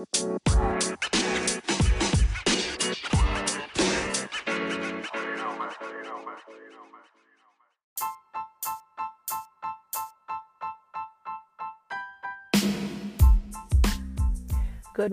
Good 0.00 0.06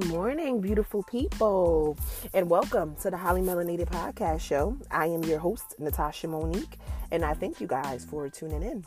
morning, 0.05 0.61
beautiful 0.61 1.03
people, 1.03 1.97
and 2.33 2.49
welcome 2.49 2.95
to 3.01 3.09
the 3.09 3.17
Highly 3.17 3.41
Melanated 3.41 3.87
Podcast 3.89 4.39
Show. 4.39 4.77
I 4.89 5.07
am 5.07 5.23
your 5.25 5.39
host, 5.39 5.75
Natasha 5.79 6.29
Monique, 6.29 6.77
and 7.11 7.25
I 7.25 7.33
thank 7.33 7.59
you 7.59 7.67
guys 7.67 8.05
for 8.05 8.29
tuning 8.29 8.63
in. 8.63 8.85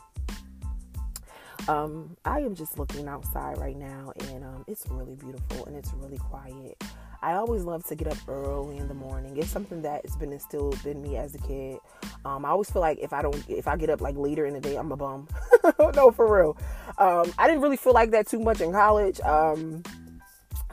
Um, 1.67 2.17
I 2.25 2.39
am 2.39 2.55
just 2.55 2.77
looking 2.77 3.07
outside 3.07 3.57
right 3.57 3.77
now, 3.77 4.13
and 4.29 4.43
um, 4.43 4.65
it's 4.67 4.85
really 4.89 5.15
beautiful 5.15 5.65
and 5.65 5.75
it's 5.75 5.93
really 5.93 6.17
quiet. 6.17 6.81
I 7.23 7.33
always 7.33 7.63
love 7.63 7.85
to 7.85 7.95
get 7.95 8.07
up 8.07 8.17
early 8.27 8.77
in 8.77 8.87
the 8.87 8.95
morning. 8.95 9.37
It's 9.37 9.49
something 9.49 9.83
that 9.83 10.03
has 10.05 10.15
been 10.15 10.33
instilled 10.33 10.83
in 10.85 11.03
me 11.03 11.17
as 11.17 11.35
a 11.35 11.37
kid. 11.37 11.77
Um, 12.25 12.45
I 12.45 12.49
always 12.49 12.71
feel 12.71 12.81
like 12.81 12.97
if 12.99 13.13
I 13.13 13.21
don't, 13.21 13.43
if 13.47 13.67
I 13.67 13.77
get 13.77 13.91
up 13.91 14.01
like 14.01 14.15
later 14.15 14.47
in 14.47 14.55
the 14.55 14.59
day, 14.59 14.75
I'm 14.75 14.91
a 14.91 14.97
bum. 14.97 15.27
no, 15.95 16.11
for 16.11 16.35
real. 16.35 16.57
Um, 16.97 17.31
I 17.37 17.47
didn't 17.47 17.61
really 17.61 17.77
feel 17.77 17.93
like 17.93 18.09
that 18.11 18.27
too 18.27 18.39
much 18.39 18.59
in 18.59 18.71
college. 18.71 19.19
Um, 19.21 19.83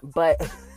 but 0.02 0.40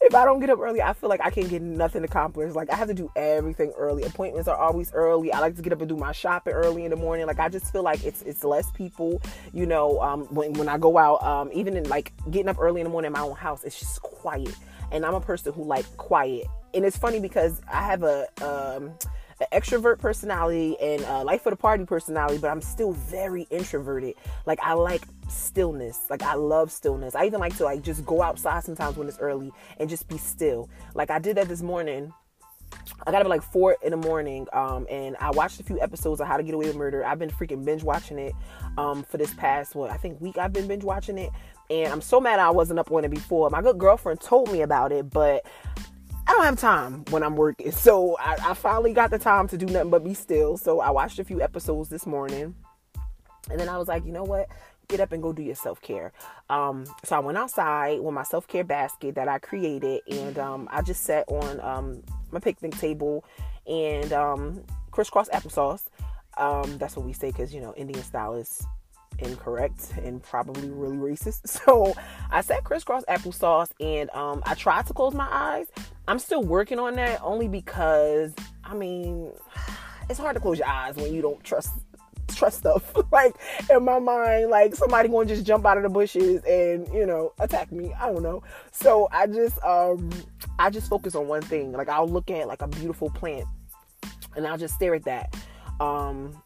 if 0.00 0.14
I 0.14 0.24
don't 0.24 0.40
get 0.40 0.50
up 0.50 0.58
early, 0.60 0.82
I 0.82 0.92
feel 0.92 1.08
like 1.08 1.20
I 1.24 1.30
can't 1.30 1.48
get 1.48 1.62
nothing 1.62 2.04
accomplished. 2.04 2.54
Like 2.54 2.70
I 2.70 2.76
have 2.76 2.88
to 2.88 2.94
do 2.94 3.10
everything 3.16 3.72
early. 3.76 4.02
Appointments 4.04 4.46
are 4.46 4.56
always 4.56 4.92
early. 4.92 5.32
I 5.32 5.40
like 5.40 5.56
to 5.56 5.62
get 5.62 5.72
up 5.72 5.80
and 5.80 5.88
do 5.88 5.96
my 5.96 6.12
shopping 6.12 6.52
early 6.52 6.84
in 6.84 6.90
the 6.90 6.96
morning. 6.96 7.26
Like 7.26 7.38
I 7.38 7.48
just 7.48 7.72
feel 7.72 7.82
like 7.82 8.04
it's 8.04 8.22
it's 8.22 8.44
less 8.44 8.70
people. 8.70 9.22
You 9.52 9.66
know, 9.66 10.00
um, 10.00 10.26
when 10.26 10.52
when 10.54 10.68
I 10.68 10.78
go 10.78 10.98
out, 10.98 11.22
um, 11.22 11.50
even 11.52 11.76
in 11.76 11.88
like 11.88 12.12
getting 12.30 12.48
up 12.48 12.58
early 12.60 12.80
in 12.80 12.84
the 12.84 12.90
morning 12.90 13.08
in 13.08 13.12
my 13.12 13.20
own 13.20 13.36
house, 13.36 13.64
it's 13.64 13.78
just 13.78 14.02
quiet. 14.02 14.54
And 14.92 15.04
I'm 15.04 15.14
a 15.14 15.20
person 15.20 15.52
who 15.52 15.64
like 15.64 15.84
quiet. 15.96 16.46
And 16.74 16.84
it's 16.84 16.96
funny 16.96 17.18
because 17.18 17.60
I 17.72 17.82
have 17.82 18.02
a 18.02 18.28
um 18.42 18.92
an 19.40 19.46
extrovert 19.52 19.98
personality 19.98 20.76
and 20.80 21.02
a 21.02 21.22
life 21.22 21.44
of 21.46 21.50
the 21.50 21.56
party 21.56 21.84
personality, 21.84 22.38
but 22.38 22.50
I'm 22.50 22.62
still 22.62 22.92
very 22.92 23.46
introverted. 23.50 24.14
Like 24.46 24.60
I 24.62 24.72
like 24.72 25.02
stillness. 25.28 25.98
Like 26.08 26.22
I 26.22 26.34
love 26.34 26.72
stillness. 26.72 27.14
I 27.14 27.26
even 27.26 27.40
like 27.40 27.56
to 27.58 27.64
like 27.64 27.82
just 27.82 28.04
go 28.06 28.22
outside 28.22 28.64
sometimes 28.64 28.96
when 28.96 29.08
it's 29.08 29.18
early 29.18 29.52
and 29.78 29.90
just 29.90 30.08
be 30.08 30.18
still. 30.18 30.68
Like 30.94 31.10
I 31.10 31.18
did 31.18 31.36
that 31.36 31.48
this 31.48 31.62
morning. 31.62 32.12
I 33.06 33.12
got 33.12 33.20
up 33.20 33.26
at 33.26 33.30
like 33.30 33.42
four 33.42 33.76
in 33.84 33.92
the 33.92 33.96
morning, 33.96 34.46
um, 34.52 34.86
and 34.90 35.16
I 35.20 35.30
watched 35.30 35.60
a 35.60 35.62
few 35.62 35.80
episodes 35.80 36.20
of 36.20 36.26
How 36.26 36.36
to 36.36 36.42
Get 36.42 36.54
Away 36.54 36.66
with 36.66 36.76
Murder. 36.76 37.04
I've 37.04 37.18
been 37.18 37.30
freaking 37.30 37.64
binge 37.64 37.84
watching 37.84 38.18
it 38.18 38.34
um, 38.76 39.04
for 39.04 39.18
this 39.18 39.32
past 39.34 39.74
what 39.74 39.90
I 39.90 39.96
think 39.96 40.20
week. 40.20 40.36
I've 40.36 40.52
been 40.52 40.66
binge 40.66 40.82
watching 40.82 41.16
it, 41.18 41.30
and 41.70 41.92
I'm 41.92 42.00
so 42.00 42.20
mad 42.20 42.40
I 42.40 42.50
wasn't 42.50 42.80
up 42.80 42.90
on 42.90 43.04
it 43.04 43.10
before. 43.10 43.50
My 43.50 43.62
good 43.62 43.78
girlfriend 43.78 44.20
told 44.20 44.50
me 44.50 44.62
about 44.62 44.90
it, 44.90 45.10
but 45.10 45.44
I 46.28 46.32
don't 46.32 46.44
have 46.44 46.58
time 46.58 47.04
when 47.10 47.22
I'm 47.22 47.36
working. 47.36 47.70
So 47.70 48.16
I, 48.18 48.36
I, 48.50 48.54
finally 48.54 48.92
got 48.92 49.10
the 49.10 49.18
time 49.18 49.46
to 49.48 49.56
do 49.56 49.66
nothing 49.66 49.90
but 49.90 50.02
be 50.02 50.12
still. 50.12 50.56
So 50.56 50.80
I 50.80 50.90
watched 50.90 51.20
a 51.20 51.24
few 51.24 51.40
episodes 51.40 51.88
this 51.88 52.04
morning. 52.04 52.54
And 53.48 53.60
then 53.60 53.68
I 53.68 53.78
was 53.78 53.86
like, 53.86 54.04
you 54.04 54.12
know 54.12 54.24
what? 54.24 54.48
Get 54.88 54.98
up 54.98 55.12
and 55.12 55.22
go 55.22 55.32
do 55.32 55.42
your 55.42 55.54
self 55.54 55.80
care. 55.80 56.12
Um, 56.50 56.84
so 57.04 57.14
I 57.14 57.20
went 57.20 57.38
outside 57.38 58.00
with 58.00 58.12
my 58.12 58.24
self 58.24 58.48
care 58.48 58.64
basket 58.64 59.14
that 59.14 59.28
I 59.28 59.38
created. 59.38 60.00
And 60.10 60.36
um, 60.38 60.68
I 60.72 60.82
just 60.82 61.04
sat 61.04 61.24
on 61.28 61.60
um, 61.60 62.02
my 62.32 62.40
picnic 62.40 62.76
table 62.76 63.24
and 63.66 64.12
um, 64.12 64.64
crisscross 64.90 65.28
applesauce. 65.28 65.84
Um, 66.38 66.76
that's 66.78 66.96
what 66.96 67.06
we 67.06 67.12
say 67.12 67.30
because, 67.30 67.54
you 67.54 67.60
know, 67.60 67.72
Indian 67.76 68.02
style 68.02 68.34
is 68.34 68.66
incorrect 69.20 69.92
and 70.02 70.22
probably 70.22 70.70
really 70.70 70.96
racist. 70.96 71.40
So 71.66 71.94
I 72.30 72.42
said 72.42 72.64
crisscross 72.64 73.04
applesauce 73.06 73.70
and 73.80 74.10
um, 74.10 74.42
I 74.46 74.54
tried 74.54 74.86
to 74.86 74.94
close 74.94 75.14
my 75.14 75.28
eyes. 75.30 75.66
I'm 76.06 76.18
still 76.18 76.42
working 76.42 76.78
on 76.78 76.94
that 76.96 77.20
only 77.22 77.48
because 77.48 78.32
I 78.64 78.74
mean 78.74 79.32
it's 80.10 80.18
hard 80.18 80.34
to 80.34 80.40
close 80.40 80.58
your 80.58 80.68
eyes 80.68 80.96
when 80.96 81.12
you 81.12 81.22
don't 81.22 81.42
trust 81.42 81.70
trust 82.34 82.58
stuff. 82.58 82.94
like 83.12 83.34
in 83.70 83.84
my 83.84 83.98
mind, 83.98 84.50
like 84.50 84.74
somebody 84.74 85.08
gonna 85.08 85.26
just 85.26 85.44
jump 85.44 85.66
out 85.66 85.76
of 85.76 85.82
the 85.82 85.88
bushes 85.88 86.42
and 86.44 86.86
you 86.92 87.06
know 87.06 87.32
attack 87.38 87.72
me. 87.72 87.92
I 87.94 88.12
don't 88.12 88.22
know. 88.22 88.42
So 88.72 89.08
I 89.12 89.26
just 89.26 89.62
um 89.64 90.10
I 90.58 90.70
just 90.70 90.88
focus 90.88 91.14
on 91.14 91.28
one 91.28 91.42
thing. 91.42 91.72
Like 91.72 91.88
I'll 91.88 92.08
look 92.08 92.30
at 92.30 92.48
like 92.48 92.62
a 92.62 92.68
beautiful 92.68 93.10
plant 93.10 93.46
and 94.36 94.46
I'll 94.46 94.58
just 94.58 94.74
stare 94.74 94.94
at 94.94 95.04
that. 95.04 95.34
Um 95.80 96.40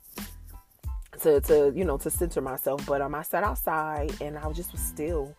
to 1.22 1.41
to 1.42 1.72
you 1.75 1.84
know 1.84 1.97
to 1.98 2.10
center 2.10 2.41
myself. 2.41 2.84
But 2.86 3.00
um, 3.00 3.14
I 3.14 3.22
sat 3.22 3.44
outside 3.44 4.12
and 4.20 4.38
I 4.38 4.47
was 4.47 4.56
just 4.56 4.72
was 4.72 4.81
still, 4.81 5.34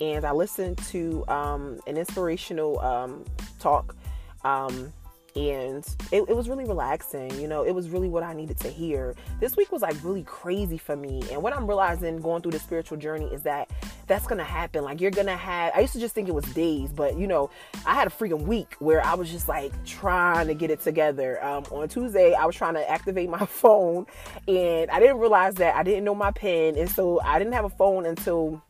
and 0.00 0.24
I 0.24 0.32
listened 0.32 0.78
to 0.88 1.24
um, 1.28 1.80
an 1.86 1.96
inspirational 1.96 2.80
um, 2.80 3.24
talk. 3.58 3.96
Um, 4.44 4.92
and 5.36 5.86
it, 6.10 6.22
it, 6.22 6.34
was 6.34 6.48
really 6.48 6.64
relaxing 6.64 7.30
you 7.38 7.46
know 7.46 7.62
it 7.62 7.72
was 7.72 7.90
really 7.90 8.08
what 8.08 8.22
i 8.22 8.32
needed 8.32 8.58
to 8.58 8.68
hear 8.68 9.14
this 9.40 9.56
week 9.56 9.70
was 9.70 9.82
like 9.82 9.94
really 10.02 10.22
crazy 10.24 10.78
for 10.78 10.96
me 10.96 11.22
and 11.30 11.40
what 11.42 11.54
i'm 11.54 11.66
realizing 11.66 12.18
going 12.20 12.40
through 12.40 12.50
the 12.50 12.58
spiritual 12.58 12.96
journey 12.96 13.26
is 13.26 13.42
that 13.42 13.70
that's 14.08 14.26
gonna 14.26 14.44
happen. 14.44 14.82
Like 14.84 15.00
you're 15.00 15.10
gonna 15.10 15.36
have 15.36 15.72
i 15.74 15.80
used 15.80 15.92
to 15.92 16.00
just 16.00 16.14
think 16.14 16.28
it 16.28 16.34
was 16.34 16.44
days 16.54 16.90
but 16.92 17.18
you 17.18 17.26
know 17.26 17.50
i 17.86 17.94
had 17.94 18.06
a 18.06 18.10
freaking 18.10 18.42
week 18.42 18.74
where 18.78 19.04
i 19.04 19.14
was 19.14 19.30
just 19.30 19.48
like 19.48 19.72
trying 19.84 20.46
to 20.46 20.54
get 20.54 20.70
it 20.70 20.80
together. 20.80 21.42
Um, 21.44 21.64
on 21.70 21.88
tuesday 21.88 22.34
i 22.34 22.44
was 22.44 22.56
trying 22.56 22.74
to 22.74 22.90
activate 22.90 23.28
my 23.38 23.44
phone 23.46 24.06
and 24.46 24.90
i 24.90 25.00
didn't 25.00 25.18
realize 25.18 25.54
that 25.54 25.76
i 25.76 25.82
didn't 25.82 26.04
know 26.04 26.14
my 26.14 26.30
pin 26.30 26.76
and 26.76 26.90
so 26.90 27.20
i 27.22 27.38
didn't 27.38 27.54
have 27.54 27.64
a 27.64 27.70
phone 27.70 28.06
until 28.06 28.62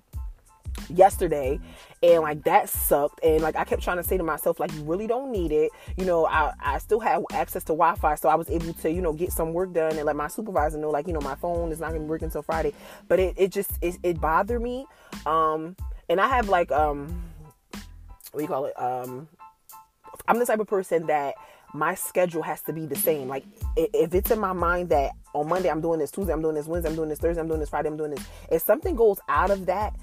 yesterday 0.91 1.60
and 2.03 2.22
like 2.22 2.43
that 2.44 2.69
sucked 2.69 3.22
and 3.25 3.43
like 3.43 3.56
i 3.56 3.65
kept 3.65 3.82
trying 3.82 3.97
to 3.97 4.03
say 4.03 4.16
to 4.16 4.22
myself 4.22 4.59
like 4.60 4.72
you 4.75 4.82
really 4.82 5.06
don't 5.06 5.31
need 5.31 5.53
it 5.53 5.71
you 5.97 6.04
know 6.04 6.26
i 6.26 6.53
i 6.60 6.78
still 6.78 7.00
have 7.00 7.22
access 7.32 7.62
to 7.62 7.72
wi-fi 7.72 8.15
so 8.15 8.28
i 8.28 8.34
was 8.34 8.49
able 8.50 8.72
to 8.75 8.91
you 8.91 9.00
know 9.00 9.12
get 9.12 9.32
some 9.32 9.53
work 9.53 9.72
done 9.72 9.97
and 9.97 10.04
let 10.04 10.16
my 10.16 10.28
supervisor 10.28 10.78
know 10.78 10.91
like 10.91 11.06
you 11.06 11.12
know 11.12 11.21
my 11.21 11.34
phone 11.34 11.71
is 11.72 11.81
not 11.81 11.93
gonna 11.93 12.04
working 12.04 12.26
until 12.26 12.43
friday 12.43 12.72
but 13.09 13.19
it, 13.19 13.34
it 13.37 13.53
just 13.53 13.72
it, 13.82 13.97
it 14.03 14.21
bothered 14.21 14.62
me 14.62 14.87
um 15.26 15.76
and 16.09 16.21
i 16.21 16.28
have 16.28 16.49
like 16.49 16.71
um 16.72 17.22
what 18.32 18.38
do 18.38 18.43
you 18.43 18.49
call 18.49 18.66
it 18.66 18.78
um 18.81 19.28
i'm 20.26 20.38
the 20.38 20.47
type 20.47 20.60
of 20.60 20.66
person 20.66 21.06
that 21.06 21.34
my 21.75 21.94
schedule 21.94 22.43
has 22.43 22.62
to 22.62 22.72
be 22.72 22.87
the 22.87 22.97
same. 22.97 23.28
Like 23.28 23.44
if 23.76 24.15
it's 24.15 24.31
in 24.31 24.38
my 24.38 24.53
mind 24.53 24.88
that 24.91 25.12
on 25.34 25.49
Monday 25.49 25.70
I'm 25.70 25.81
doing 25.81 25.99
this, 25.99 26.10
Tuesday 26.10 26.32
I'm 26.32 26.43
doing 26.43 26.55
this, 26.55 26.66
Wednesday 26.66 26.88
I'm 26.91 26.97
doing 26.97 27.09
this, 27.09 27.19
Thursday 27.19 27.41
I'm 27.41 27.49
doing 27.49 27.60
this, 27.60 27.69
Friday 27.69 27.88
I'm 27.88 27.97
doing 27.97 28.12
this. 28.12 28.25
If 28.50 28.62
something 28.62 28.97
goes 28.97 29.19
out 29.28 29.50
of 29.50 29.66
that, 29.66 29.94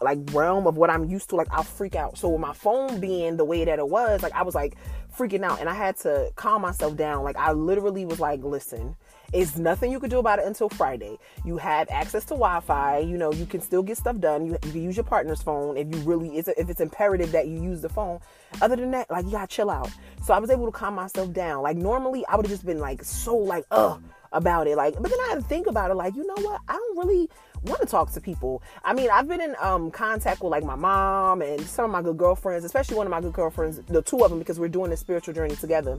like 0.00 0.18
realm 0.32 0.66
of 0.66 0.76
what 0.76 0.90
I'm 0.90 1.04
used 1.04 1.30
to, 1.30 1.36
like 1.36 1.48
I'll 1.50 1.62
freak 1.62 1.94
out. 1.94 2.18
So 2.18 2.28
with 2.28 2.40
my 2.40 2.52
phone 2.52 3.00
being 3.00 3.36
the 3.36 3.44
way 3.44 3.64
that 3.64 3.78
it 3.78 3.88
was, 3.88 4.22
like 4.22 4.32
I 4.32 4.42
was 4.42 4.54
like 4.54 4.76
freaking 5.16 5.42
out 5.42 5.60
and 5.60 5.68
I 5.68 5.74
had 5.74 5.96
to 5.98 6.30
calm 6.36 6.62
myself 6.62 6.96
down. 6.96 7.24
Like 7.24 7.36
I 7.36 7.52
literally 7.52 8.04
was 8.04 8.20
like, 8.20 8.42
listen, 8.42 8.96
it's 9.32 9.56
nothing 9.56 9.92
you 9.92 10.00
could 10.00 10.10
do 10.10 10.18
about 10.18 10.38
it 10.38 10.46
until 10.46 10.68
Friday. 10.68 11.18
You 11.44 11.56
have 11.58 11.88
access 11.90 12.24
to 12.24 12.34
Wi-Fi. 12.34 12.98
You 12.98 13.18
know, 13.18 13.32
you 13.32 13.46
can 13.46 13.60
still 13.60 13.82
get 13.82 13.96
stuff 13.98 14.18
done. 14.18 14.46
You, 14.46 14.52
you 14.64 14.72
can 14.72 14.82
use 14.82 14.96
your 14.96 15.04
partner's 15.04 15.42
phone 15.42 15.76
if 15.76 15.86
you 15.94 16.00
really 16.02 16.36
it's 16.36 16.48
if 16.48 16.70
it's 16.70 16.80
imperative 16.80 17.32
that 17.32 17.48
you 17.48 17.62
use 17.62 17.80
the 17.80 17.88
phone. 17.88 18.20
Other 18.62 18.76
than 18.76 18.90
that, 18.92 19.10
like 19.10 19.24
you 19.24 19.32
gotta 19.32 19.46
chill 19.46 19.70
out. 19.70 19.90
So 20.24 20.34
I 20.34 20.38
was 20.38 20.50
able 20.50 20.66
to 20.66 20.72
calm 20.72 20.94
myself 20.94 21.32
down. 21.32 21.62
Like 21.62 21.76
normally 21.76 22.24
I 22.26 22.36
would 22.36 22.46
have 22.46 22.52
just 22.52 22.66
been 22.66 22.78
like 22.78 23.02
so 23.02 23.36
like 23.36 23.64
ugh 23.70 24.02
about 24.32 24.66
it. 24.66 24.76
Like, 24.76 24.94
but 24.94 25.10
then 25.10 25.18
I 25.26 25.28
had 25.30 25.34
to 25.36 25.42
think 25.42 25.66
about 25.66 25.90
it. 25.90 25.94
Like, 25.94 26.14
you 26.14 26.26
know 26.26 26.42
what? 26.42 26.60
I 26.68 26.74
don't 26.74 26.98
really 26.98 27.30
want 27.62 27.80
to 27.80 27.86
talk 27.86 28.12
to 28.12 28.20
people. 28.20 28.62
I 28.84 28.94
mean, 28.94 29.10
I've 29.10 29.28
been 29.28 29.40
in 29.40 29.54
um, 29.60 29.90
contact 29.90 30.42
with 30.42 30.50
like 30.50 30.64
my 30.64 30.76
mom 30.76 31.42
and 31.42 31.60
some 31.62 31.86
of 31.86 31.90
my 31.90 32.02
good 32.02 32.16
girlfriends, 32.16 32.64
especially 32.64 32.96
one 32.96 33.06
of 33.06 33.10
my 33.10 33.20
good 33.20 33.32
girlfriends, 33.32 33.80
the 33.86 34.02
two 34.02 34.24
of 34.24 34.30
them, 34.30 34.38
because 34.38 34.58
we're 34.58 34.68
doing 34.68 34.90
this 34.90 35.00
spiritual 35.00 35.34
journey 35.34 35.56
together. 35.56 35.98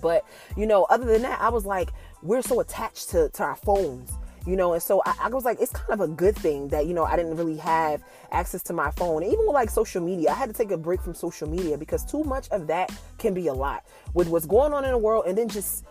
But 0.00 0.24
you 0.56 0.66
know, 0.66 0.84
other 0.84 1.04
than 1.04 1.22
that, 1.22 1.40
I 1.40 1.48
was 1.48 1.66
like, 1.66 1.90
we're 2.22 2.42
so 2.42 2.60
attached 2.60 3.10
to, 3.10 3.28
to 3.30 3.42
our 3.42 3.56
phones 3.56 4.12
you 4.46 4.56
know 4.56 4.72
and 4.72 4.82
so 4.82 5.02
I, 5.06 5.14
I, 5.22 5.28
was 5.28 5.44
like 5.44 5.58
it's 5.60 5.70
kind 5.70 5.90
of 5.90 6.00
a 6.00 6.08
good 6.08 6.36
thing 6.36 6.68
that 6.68 6.86
you 6.86 6.94
know 6.94 7.04
i 7.04 7.16
didn't 7.16 7.36
really 7.36 7.56
have 7.58 8.02
access 8.30 8.62
to 8.64 8.72
my 8.72 8.90
phone 8.92 9.22
even 9.22 9.38
with 9.40 9.54
like 9.54 9.70
social 9.70 10.02
media 10.02 10.30
i 10.30 10.34
had 10.34 10.48
to 10.48 10.52
take 10.52 10.70
a 10.70 10.76
break 10.76 11.00
from 11.00 11.14
social 11.14 11.48
media 11.48 11.78
because 11.78 12.04
too 12.04 12.24
much 12.24 12.48
of 12.50 12.66
that 12.66 12.92
can 13.18 13.34
be 13.34 13.46
a 13.46 13.52
lot 13.52 13.84
with 14.14 14.28
what's 14.28 14.46
going 14.46 14.72
on 14.72 14.84
in 14.84 14.90
the 14.90 14.98
world 14.98 15.24
and 15.26 15.38
then 15.38 15.48
just 15.48 15.84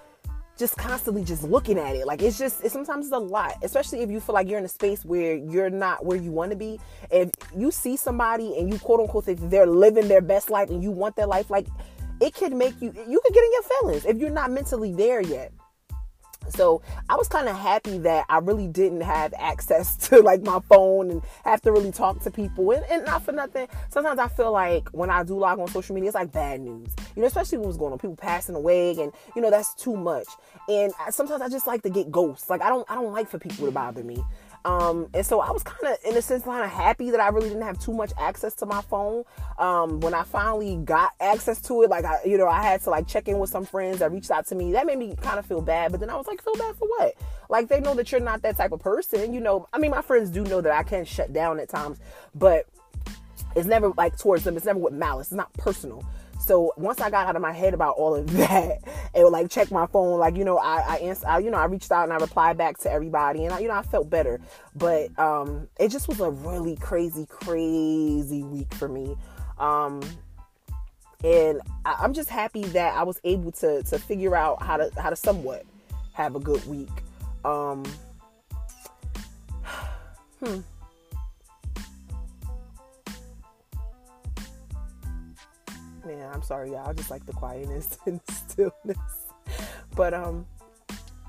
just 0.62 0.78
constantly 0.78 1.24
just 1.24 1.42
looking 1.42 1.80
at 1.80 1.96
it. 1.96 2.06
Like 2.06 2.22
it's 2.22 2.38
just 2.38 2.64
it's 2.64 2.72
sometimes 2.72 3.08
it's 3.08 3.16
a 3.16 3.18
lot, 3.18 3.56
especially 3.64 4.02
if 4.02 4.12
you 4.12 4.20
feel 4.20 4.36
like 4.36 4.48
you're 4.48 4.60
in 4.60 4.66
a 4.66 4.70
space 4.70 5.04
where 5.04 5.36
you're 5.36 5.72
not 5.72 6.06
where 6.06 6.18
you 6.18 6.32
want 6.32 6.52
to 6.52 6.58
be. 6.58 6.80
If 7.10 7.32
you 7.58 7.72
see 7.72 7.98
somebody 7.98 8.58
and 8.58 8.72
you 8.72 8.78
quote 8.78 9.00
unquote 9.00 9.26
think 9.26 9.40
they're 9.50 9.66
living 9.66 10.08
their 10.08 10.22
best 10.22 10.52
life 10.52 10.70
and 10.70 10.84
you 10.84 10.92
want 10.92 11.16
their 11.16 11.26
life, 11.26 11.50
like 11.50 11.66
it 12.22 12.36
could 12.36 12.54
make 12.54 12.80
you 12.80 12.94
you 12.94 13.22
could 13.26 13.34
get 13.34 13.44
in 13.44 13.52
your 13.52 13.64
feelings 13.64 14.06
if 14.06 14.18
you're 14.18 14.30
not 14.30 14.52
mentally 14.52 14.94
there 14.94 15.22
yet. 15.22 15.52
So 16.50 16.82
I 17.10 17.16
was 17.16 17.28
kind 17.28 17.48
of 17.48 17.56
happy 17.58 17.98
that 18.00 18.26
I 18.30 18.40
really 18.40 18.68
didn't 18.68 19.02
have 19.02 19.34
access 19.38 19.96
to 20.10 20.20
like 20.22 20.42
my 20.44 20.60
phone 20.70 21.10
and 21.10 21.22
have 21.46 21.62
to 21.62 21.72
really 21.72 21.92
talk 21.92 22.20
to 22.24 22.32
people. 22.32 22.72
And, 22.72 22.84
and 22.90 23.06
not 23.06 23.24
for 23.24 23.32
nothing, 23.32 23.68
sometimes 23.90 24.20
I 24.20 24.28
feel 24.28 24.52
like 24.52 24.90
when 24.90 25.10
I 25.10 25.24
do 25.24 25.38
log 25.38 25.60
on 25.60 25.68
social 25.68 25.96
media, 25.96 26.10
it's 26.10 26.16
like 26.16 26.32
bad 26.32 26.62
news. 26.62 26.94
You 27.16 27.22
know, 27.22 27.28
especially 27.28 27.60
what's 27.60 27.78
going 27.78 27.94
on, 27.94 28.00
people 28.00 28.16
passing 28.16 28.56
away, 28.56 28.92
and 29.00 29.12
you 29.36 29.42
know 29.42 29.50
that's 29.50 29.74
too 29.76 29.96
much. 29.96 30.28
And 30.68 30.94
sometimes 31.10 31.42
I 31.42 31.50
just 31.50 31.68
like 31.68 31.84
to 31.84 31.90
get 31.90 32.12
ghosts. 32.12 32.50
Like 32.50 32.62
I 32.62 32.70
don't, 32.70 32.90
I 32.90 32.96
don't 32.96 33.14
like 33.14 33.30
for 33.30 33.40
people 33.40 33.66
to 33.66 33.72
bother 33.72 34.04
me. 34.04 34.24
Um, 34.64 35.08
and 35.14 35.26
so 35.26 35.40
I 35.40 35.52
was 35.52 35.64
kind 35.64 35.94
of, 35.94 35.98
in 36.06 36.16
a 36.16 36.22
sense, 36.22 36.44
kind 36.44 36.64
of 36.64 36.70
happy 36.70 37.10
that 37.12 37.20
I 37.20 37.30
really 37.30 37.50
didn't 37.50 37.64
have 37.64 37.80
too 37.80 37.94
much 37.94 38.12
access 38.18 38.54
to 38.56 38.66
my 38.66 38.82
phone. 38.82 39.24
Um, 39.58 40.00
when 40.02 40.14
I 40.14 40.24
finally 40.24 40.78
got 40.78 41.12
access 41.20 41.60
to 41.64 41.84
it, 41.84 41.90
like 41.90 42.06
I, 42.06 42.20
you 42.26 42.38
know, 42.38 42.48
I 42.48 42.62
had 42.62 42.82
to 42.84 42.90
like 42.90 43.08
check 43.08 43.28
in 43.28 43.40
with 43.40 43.50
some 43.50 43.66
friends 43.66 44.00
that 44.00 44.12
reached 44.12 44.32
out 44.32 44.46
to 44.48 44.56
me. 44.56 44.72
That 44.74 44.86
made 44.86 45.00
me 45.00 45.16
kind 45.16 45.40
of 45.40 45.46
feel 45.46 45.62
bad. 45.62 45.92
But 45.92 46.00
then 46.00 46.10
I 46.10 46.16
was 46.16 46.28
like, 46.28 46.44
feel 46.44 46.56
bad 46.56 46.76
for 46.76 46.88
what? 46.88 47.16
Like 47.50 47.68
they 47.68 47.80
know 47.80 47.96
that 47.96 48.12
you're 48.12 48.22
not 48.22 48.42
that 48.44 48.58
type 48.58 48.72
of 48.72 48.80
person. 48.80 49.34
You 49.34 49.42
know, 49.42 49.68
I 49.74 49.80
mean, 49.80 49.92
my 49.92 50.02
friends 50.02 50.30
do 50.30 50.44
know 50.44 50.62
that 50.62 50.74
I 50.74 50.84
can 50.84 51.06
shut 51.06 51.34
down 51.34 51.60
at 51.60 51.70
times, 51.70 52.00
but 52.36 52.68
it's 53.56 53.68
never 53.68 53.90
like 53.98 54.18
towards 54.18 54.44
them. 54.44 54.56
It's 54.58 54.66
never 54.66 54.80
with 54.80 54.94
malice. 54.94 55.28
It's 55.28 55.36
not 55.36 55.52
personal. 55.54 56.06
So 56.42 56.74
once 56.76 57.00
I 57.00 57.10
got 57.10 57.28
out 57.28 57.36
of 57.36 57.42
my 57.42 57.52
head 57.52 57.74
about 57.74 57.96
all 57.96 58.16
of 58.16 58.32
that, 58.38 58.80
would 59.14 59.30
like 59.30 59.50
check 59.50 59.72
my 59.72 59.86
phone, 59.86 60.20
like 60.20 60.36
you 60.36 60.44
know, 60.44 60.58
I 60.58 60.80
I, 60.82 60.98
answer, 60.98 61.28
I, 61.28 61.40
you 61.40 61.52
know 61.52 61.58
I 61.58 61.66
reached 61.66 61.92
out 61.92 62.04
and 62.04 62.14
I 62.14 62.18
replied 62.18 62.58
back 62.58 62.78
to 62.80 62.92
everybody, 62.92 63.46
and 63.46 63.54
I, 63.54 63.60
you 63.60 63.68
know 63.68 63.76
I 63.76 63.84
felt 63.84 64.10
better. 64.10 64.42
But 64.76 65.18
um, 65.20 65.68
it 65.80 65.90
just 65.90 66.08
was 66.08 66.20
a 66.20 66.32
really 66.32 66.76
crazy, 66.76 67.26
crazy 67.28 68.44
week 68.44 68.74
for 68.74 68.88
me. 68.88 69.16
Um, 69.60 70.02
and 71.24 71.62
I, 71.86 72.04
am 72.04 72.14
just 72.14 72.30
happy 72.30 72.64
that 72.64 72.96
I 72.96 73.04
was 73.04 73.20
able 73.24 73.52
to 73.54 73.84
to 73.84 74.00
figure 74.00 74.36
out 74.36 74.64
how 74.64 74.78
to 74.78 74.90
how 74.98 75.12
to 75.12 75.16
somewhat 75.16 75.64
have 76.14 76.36
a 76.36 76.40
good 76.40 76.66
week. 76.66 76.90
Um, 77.46 77.84
hmm. 80.44 80.60
Man, 86.06 86.30
I'm 86.34 86.42
sorry, 86.42 86.72
y'all. 86.72 86.90
I 86.90 86.94
just 86.94 87.12
like 87.12 87.26
the 87.26 87.34
quietness 87.34 87.98
and 88.06 88.20
stillness. 88.30 88.98
But 89.96 90.14
um, 90.14 90.46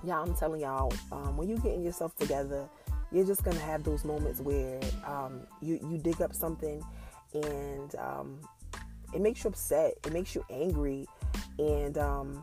yeah, 0.05 0.21
I'm 0.21 0.35
telling 0.35 0.61
y'all, 0.61 0.93
um, 1.11 1.37
when 1.37 1.49
you're 1.49 1.59
getting 1.59 1.83
yourself 1.83 2.17
together, 2.17 2.69
you're 3.11 3.27
just 3.27 3.45
gonna 3.45 3.59
have 3.61 3.85
those 3.85 4.05
moments 4.05 4.41
where 4.41 4.81
um, 5.07 5.41
you 5.61 5.79
you 5.91 5.99
dig 5.99 6.21
up 6.23 6.35
something 6.35 6.83
and 7.35 7.95
um, 7.97 8.41
it 9.15 9.21
makes 9.21 9.45
you 9.45 9.49
upset, 9.49 9.95
it 10.05 10.13
makes 10.13 10.35
you 10.35 10.45
angry, 10.51 11.07
and 11.59 11.99
um, 11.99 12.43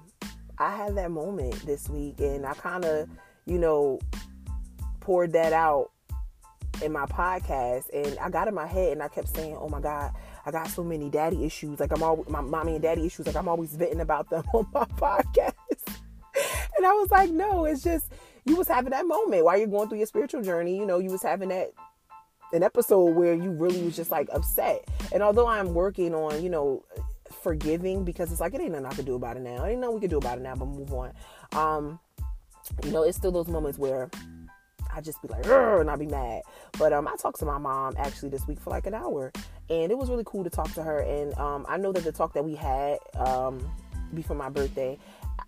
I 0.57 0.75
had 0.75 0.95
that 0.95 1.11
moment 1.11 1.65
this 1.65 1.89
week, 1.89 2.19
and 2.19 2.45
I 2.45 2.53
kind 2.53 2.85
of, 2.85 3.09
you 3.45 3.57
know, 3.57 3.99
poured 4.99 5.33
that 5.33 5.53
out 5.53 5.91
in 6.83 6.91
my 6.91 7.05
podcast, 7.05 7.85
and 7.93 8.17
I 8.19 8.29
got 8.29 8.47
in 8.47 8.53
my 8.53 8.67
head, 8.67 8.93
and 8.93 9.03
I 9.03 9.07
kept 9.07 9.29
saying, 9.29 9.57
"Oh 9.59 9.69
my 9.69 9.79
God." 9.81 10.13
I 10.45 10.51
got 10.51 10.67
so 10.67 10.83
many 10.83 11.09
daddy 11.09 11.45
issues. 11.45 11.79
Like 11.79 11.91
I'm 11.91 12.03
always 12.03 12.29
my 12.29 12.41
mommy 12.41 12.73
and 12.73 12.81
daddy 12.81 13.05
issues. 13.05 13.27
Like 13.27 13.35
I'm 13.35 13.47
always 13.47 13.75
venting 13.75 14.01
about 14.01 14.29
them 14.29 14.43
on 14.53 14.67
my 14.73 14.85
podcast. 14.85 15.53
and 16.77 16.85
I 16.85 16.93
was 16.93 17.11
like, 17.11 17.29
no, 17.29 17.65
it's 17.65 17.83
just 17.83 18.11
you 18.45 18.55
was 18.55 18.67
having 18.67 18.91
that 18.91 19.05
moment 19.05 19.45
while 19.45 19.57
you're 19.57 19.67
going 19.67 19.89
through 19.89 19.99
your 19.99 20.07
spiritual 20.07 20.41
journey. 20.41 20.77
You 20.77 20.85
know, 20.85 20.99
you 20.99 21.09
was 21.09 21.23
having 21.23 21.49
that 21.49 21.71
an 22.51 22.63
episode 22.63 23.15
where 23.15 23.33
you 23.33 23.51
really 23.51 23.83
was 23.83 23.95
just 23.95 24.11
like 24.11 24.27
upset. 24.31 24.87
And 25.11 25.21
although 25.21 25.47
I'm 25.47 25.73
working 25.73 26.15
on, 26.15 26.41
you 26.43 26.49
know, 26.49 26.83
forgiving 27.43 28.03
because 28.03 28.31
it's 28.31 28.41
like 28.41 28.53
it 28.53 28.61
ain't 28.61 28.71
nothing 28.71 28.85
I 28.85 28.93
can 28.93 29.05
do 29.05 29.15
about 29.15 29.37
it 29.37 29.41
now. 29.41 29.63
I 29.63 29.71
ain't 29.71 29.81
nothing 29.81 29.95
we 29.95 30.01
can 30.01 30.09
do 30.09 30.17
about 30.17 30.37
it 30.37 30.41
now, 30.41 30.55
but 30.55 30.67
move 30.67 30.91
on. 30.93 31.13
Um, 31.53 31.99
you 32.83 32.91
know, 32.91 33.03
it's 33.03 33.17
still 33.17 33.31
those 33.31 33.47
moments 33.47 33.77
where 33.77 34.09
I 34.99 35.01
just 35.01 35.21
be 35.21 35.29
like, 35.29 35.45
and 35.45 35.89
I'd 35.89 35.97
be 35.97 36.07
mad. 36.07 36.41
But 36.77 36.91
um, 36.91 37.07
I 37.07 37.15
talked 37.15 37.39
to 37.39 37.45
my 37.45 37.57
mom 37.57 37.95
actually 37.97 38.29
this 38.29 38.45
week 38.47 38.59
for 38.59 38.69
like 38.69 38.85
an 38.85 38.93
hour, 38.93 39.31
and 39.69 39.91
it 39.93 39.97
was 39.97 40.09
really 40.09 40.25
cool 40.25 40.43
to 40.43 40.49
talk 40.49 40.73
to 40.73 40.83
her. 40.83 40.99
And 40.99 41.33
um, 41.37 41.65
I 41.69 41.77
know 41.77 41.93
that 41.93 42.03
the 42.03 42.11
talk 42.11 42.33
that 42.33 42.43
we 42.43 42.53
had 42.53 42.97
um, 43.15 43.65
before 44.13 44.35
my 44.35 44.49
birthday, 44.49 44.99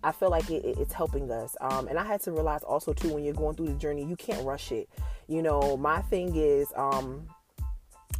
I 0.02 0.10
feel 0.12 0.30
like 0.30 0.50
it, 0.50 0.64
it's 0.64 0.94
helping 0.94 1.30
us. 1.30 1.54
Um, 1.60 1.86
and 1.86 1.98
I 1.98 2.04
had 2.04 2.22
to 2.22 2.32
realize 2.32 2.62
also 2.62 2.94
too 2.94 3.12
when 3.12 3.24
you're 3.24 3.34
going 3.34 3.54
through 3.54 3.66
the 3.66 3.74
journey, 3.74 4.06
you 4.06 4.16
can't 4.16 4.42
rush 4.42 4.72
it. 4.72 4.88
You 5.28 5.42
know, 5.42 5.76
my 5.76 6.00
thing 6.00 6.34
is 6.34 6.72
um, 6.74 7.28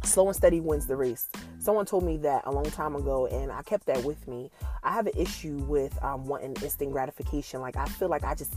slow 0.03 0.27
and 0.27 0.35
steady 0.35 0.59
wins 0.59 0.85
the 0.85 0.95
race. 0.95 1.29
Someone 1.57 1.87
told 1.87 2.03
me 2.03 2.17
that 2.17 2.43
a 2.45 2.51
long 2.51 2.69
time 2.69 2.95
ago, 2.95 3.25
and 3.25 3.51
I 3.51 3.63
kept 3.63 3.87
that 3.87 4.03
with 4.03 4.27
me. 4.27 4.51
I 4.83 4.91
have 4.91 5.07
an 5.07 5.13
issue 5.17 5.57
with 5.67 5.97
um, 6.03 6.27
wanting 6.27 6.55
instant 6.61 6.91
gratification. 6.91 7.59
Like 7.59 7.75
I 7.75 7.85
feel 7.85 8.09
like 8.09 8.23
I 8.23 8.35
just 8.35 8.53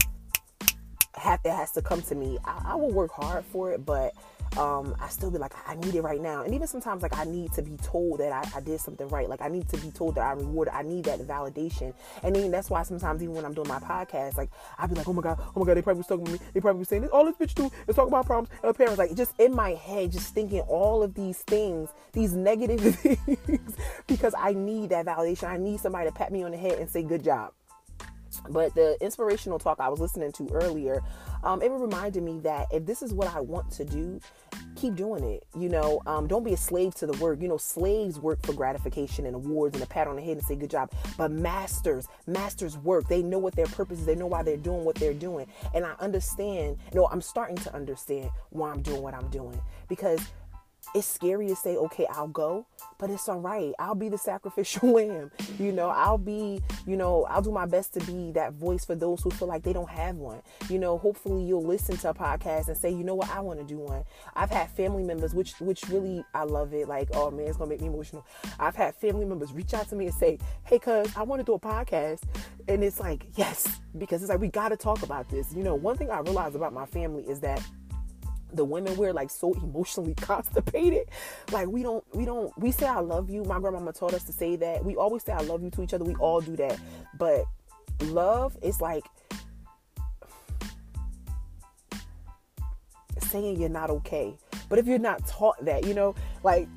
have 1.17 1.39
it 1.43 1.51
has 1.51 1.71
to 1.71 1.81
come 1.81 2.01
to 2.03 2.15
me. 2.15 2.37
I, 2.45 2.61
I 2.67 2.75
will 2.75 2.91
work 2.91 3.11
hard 3.11 3.45
for 3.45 3.71
it, 3.71 3.85
but 3.85 4.13
um, 4.57 4.95
I 4.99 5.09
still 5.09 5.29
be 5.29 5.37
like, 5.37 5.53
I 5.67 5.75
need 5.75 5.95
it 5.95 6.01
right 6.01 6.21
now. 6.21 6.43
And 6.43 6.53
even 6.53 6.67
sometimes, 6.67 7.03
like, 7.03 7.15
I 7.15 7.25
need 7.25 7.51
to 7.53 7.61
be 7.61 7.77
told 7.77 8.19
that 8.19 8.31
I, 8.31 8.57
I, 8.57 8.61
did 8.61 8.79
something 8.79 9.07
right. 9.09 9.29
Like, 9.29 9.41
I 9.41 9.49
need 9.49 9.67
to 9.69 9.77
be 9.77 9.91
told 9.91 10.15
that 10.15 10.21
I'm 10.21 10.39
rewarded. 10.39 10.73
I 10.73 10.81
need 10.81 11.05
that 11.05 11.19
validation. 11.19 11.93
And 12.23 12.35
then 12.35 12.49
that's 12.49 12.69
why 12.69 12.83
sometimes, 12.83 13.21
even 13.21 13.35
when 13.35 13.45
I'm 13.45 13.53
doing 13.53 13.67
my 13.67 13.79
podcast, 13.79 14.37
like, 14.37 14.49
I'd 14.79 14.89
be 14.89 14.95
like, 14.95 15.07
oh 15.07 15.13
my 15.13 15.21
God, 15.21 15.39
oh 15.39 15.59
my 15.59 15.65
God, 15.65 15.75
they 15.75 15.81
probably 15.81 15.99
was 15.99 16.07
talking 16.07 16.25
to 16.25 16.31
me. 16.31 16.39
They 16.53 16.61
probably 16.61 16.85
saying 16.85 17.03
this. 17.03 17.11
All 17.11 17.25
this 17.25 17.35
bitch 17.35 17.53
do 17.53 17.69
is 17.87 17.95
talk 17.95 18.07
about 18.07 18.25
problems 18.25 18.49
and 18.63 18.75
parents. 18.75 18.97
Like, 18.97 19.15
just 19.15 19.39
in 19.39 19.53
my 19.53 19.71
head, 19.71 20.11
just 20.11 20.33
thinking 20.33 20.61
all 20.61 21.03
of 21.03 21.13
these 21.13 21.39
things, 21.39 21.89
these 22.13 22.33
negative 22.33 22.95
things, 22.95 23.75
because 24.07 24.33
I 24.37 24.53
need 24.53 24.89
that 24.89 25.05
validation. 25.05 25.49
I 25.49 25.57
need 25.57 25.79
somebody 25.79 26.09
to 26.09 26.15
pat 26.15 26.31
me 26.31 26.43
on 26.43 26.51
the 26.51 26.57
head 26.57 26.79
and 26.79 26.89
say, 26.89 27.03
good 27.03 27.23
job. 27.23 27.51
But 28.49 28.75
the 28.75 28.97
inspirational 29.01 29.59
talk 29.59 29.79
I 29.79 29.89
was 29.89 29.99
listening 29.99 30.31
to 30.33 30.49
earlier, 30.53 31.01
um, 31.43 31.61
it 31.61 31.71
reminded 31.71 32.23
me 32.23 32.39
that 32.39 32.67
if 32.71 32.85
this 32.85 33.01
is 33.01 33.13
what 33.13 33.33
I 33.33 33.39
want 33.39 33.71
to 33.71 33.85
do, 33.85 34.19
keep 34.75 34.95
doing 34.95 35.23
it. 35.23 35.45
You 35.57 35.69
know, 35.69 36.01
um, 36.05 36.27
don't 36.27 36.43
be 36.43 36.53
a 36.53 36.57
slave 36.57 36.95
to 36.95 37.07
the 37.07 37.17
work. 37.17 37.41
You 37.41 37.47
know, 37.47 37.57
slaves 37.57 38.19
work 38.19 38.45
for 38.45 38.53
gratification 38.53 39.25
and 39.25 39.35
awards 39.35 39.75
and 39.75 39.83
a 39.83 39.87
pat 39.87 40.07
on 40.07 40.15
the 40.15 40.21
head 40.21 40.37
and 40.37 40.45
say 40.45 40.55
good 40.55 40.69
job. 40.69 40.91
But 41.17 41.31
masters, 41.31 42.07
masters 42.25 42.77
work. 42.77 43.07
They 43.07 43.21
know 43.21 43.39
what 43.39 43.55
their 43.55 43.65
purpose 43.65 43.99
is. 43.99 44.05
They 44.05 44.15
know 44.15 44.27
why 44.27 44.43
they're 44.43 44.57
doing 44.57 44.83
what 44.83 44.95
they're 44.95 45.13
doing. 45.13 45.47
And 45.73 45.85
I 45.85 45.93
understand. 45.99 46.77
You 46.93 46.99
know, 46.99 47.07
I'm 47.11 47.21
starting 47.21 47.57
to 47.57 47.73
understand 47.75 48.29
why 48.49 48.71
I'm 48.71 48.81
doing 48.81 49.01
what 49.01 49.13
I'm 49.13 49.29
doing 49.29 49.59
because 49.87 50.19
it's 50.93 51.07
scary 51.07 51.47
to 51.47 51.55
say, 51.55 51.75
okay, 51.75 52.05
I'll 52.09 52.27
go, 52.27 52.65
but 52.97 53.09
it's 53.09 53.27
all 53.29 53.39
right. 53.39 53.73
I'll 53.79 53.95
be 53.95 54.09
the 54.09 54.17
sacrificial 54.17 54.89
lamb. 54.93 55.31
You 55.59 55.71
know, 55.71 55.89
I'll 55.89 56.17
be, 56.17 56.61
you 56.85 56.97
know, 56.97 57.25
I'll 57.25 57.41
do 57.41 57.51
my 57.51 57.65
best 57.65 57.93
to 57.93 57.99
be 58.01 58.31
that 58.31 58.53
voice 58.53 58.85
for 58.85 58.95
those 58.95 59.21
who 59.21 59.29
feel 59.31 59.47
like 59.47 59.63
they 59.63 59.73
don't 59.73 59.89
have 59.89 60.15
one. 60.15 60.41
You 60.69 60.79
know, 60.79 60.97
hopefully 60.97 61.43
you'll 61.43 61.65
listen 61.65 61.97
to 61.97 62.09
a 62.09 62.13
podcast 62.13 62.67
and 62.67 62.77
say, 62.77 62.89
you 62.89 63.03
know 63.03 63.15
what, 63.15 63.29
I 63.29 63.39
want 63.39 63.59
to 63.59 63.65
do 63.65 63.77
one. 63.77 64.03
I've 64.35 64.49
had 64.49 64.69
family 64.71 65.03
members, 65.03 65.33
which 65.33 65.59
which 65.59 65.87
really 65.89 66.23
I 66.33 66.43
love 66.43 66.73
it. 66.73 66.87
Like, 66.87 67.09
oh 67.13 67.31
man, 67.31 67.47
it's 67.47 67.57
gonna 67.57 67.69
make 67.69 67.81
me 67.81 67.87
emotional. 67.87 68.25
I've 68.59 68.75
had 68.75 68.95
family 68.95 69.25
members 69.25 69.53
reach 69.53 69.73
out 69.73 69.89
to 69.89 69.95
me 69.95 70.05
and 70.05 70.15
say, 70.15 70.39
hey, 70.63 70.79
cuz 70.79 71.11
I 71.15 71.23
want 71.23 71.39
to 71.39 71.45
do 71.45 71.53
a 71.53 71.59
podcast, 71.59 72.21
and 72.67 72.83
it's 72.83 72.99
like, 72.99 73.27
yes, 73.35 73.79
because 73.97 74.21
it's 74.21 74.29
like 74.29 74.39
we 74.39 74.49
got 74.49 74.69
to 74.69 74.77
talk 74.77 75.03
about 75.03 75.29
this. 75.29 75.53
You 75.53 75.63
know, 75.63 75.75
one 75.75 75.97
thing 75.97 76.09
I 76.09 76.19
realized 76.19 76.55
about 76.55 76.73
my 76.73 76.85
family 76.85 77.23
is 77.23 77.39
that 77.41 77.61
the 78.53 78.63
women 78.63 78.95
we're 78.97 79.13
like 79.13 79.29
so 79.29 79.53
emotionally 79.53 80.13
constipated. 80.17 81.09
Like 81.51 81.67
we 81.67 81.83
don't 81.83 82.03
we 82.15 82.25
don't 82.25 82.57
we 82.57 82.71
say 82.71 82.87
i 82.87 82.99
love 82.99 83.29
you. 83.29 83.43
My 83.43 83.59
grandmama 83.59 83.93
taught 83.93 84.13
us 84.13 84.23
to 84.23 84.33
say 84.33 84.55
that. 84.57 84.83
We 84.83 84.95
always 84.95 85.23
say 85.23 85.33
i 85.33 85.41
love 85.41 85.63
you 85.63 85.69
to 85.71 85.83
each 85.83 85.93
other. 85.93 86.05
We 86.05 86.15
all 86.15 86.41
do 86.41 86.55
that. 86.57 86.79
But 87.17 87.45
love 88.01 88.57
is 88.61 88.81
like 88.81 89.05
saying 93.19 93.59
you're 93.59 93.69
not 93.69 93.89
okay. 93.89 94.37
But 94.69 94.79
if 94.79 94.87
you're 94.87 94.99
not 94.99 95.25
taught 95.27 95.63
that 95.65 95.85
you 95.85 95.93
know 95.93 96.15
like 96.43 96.67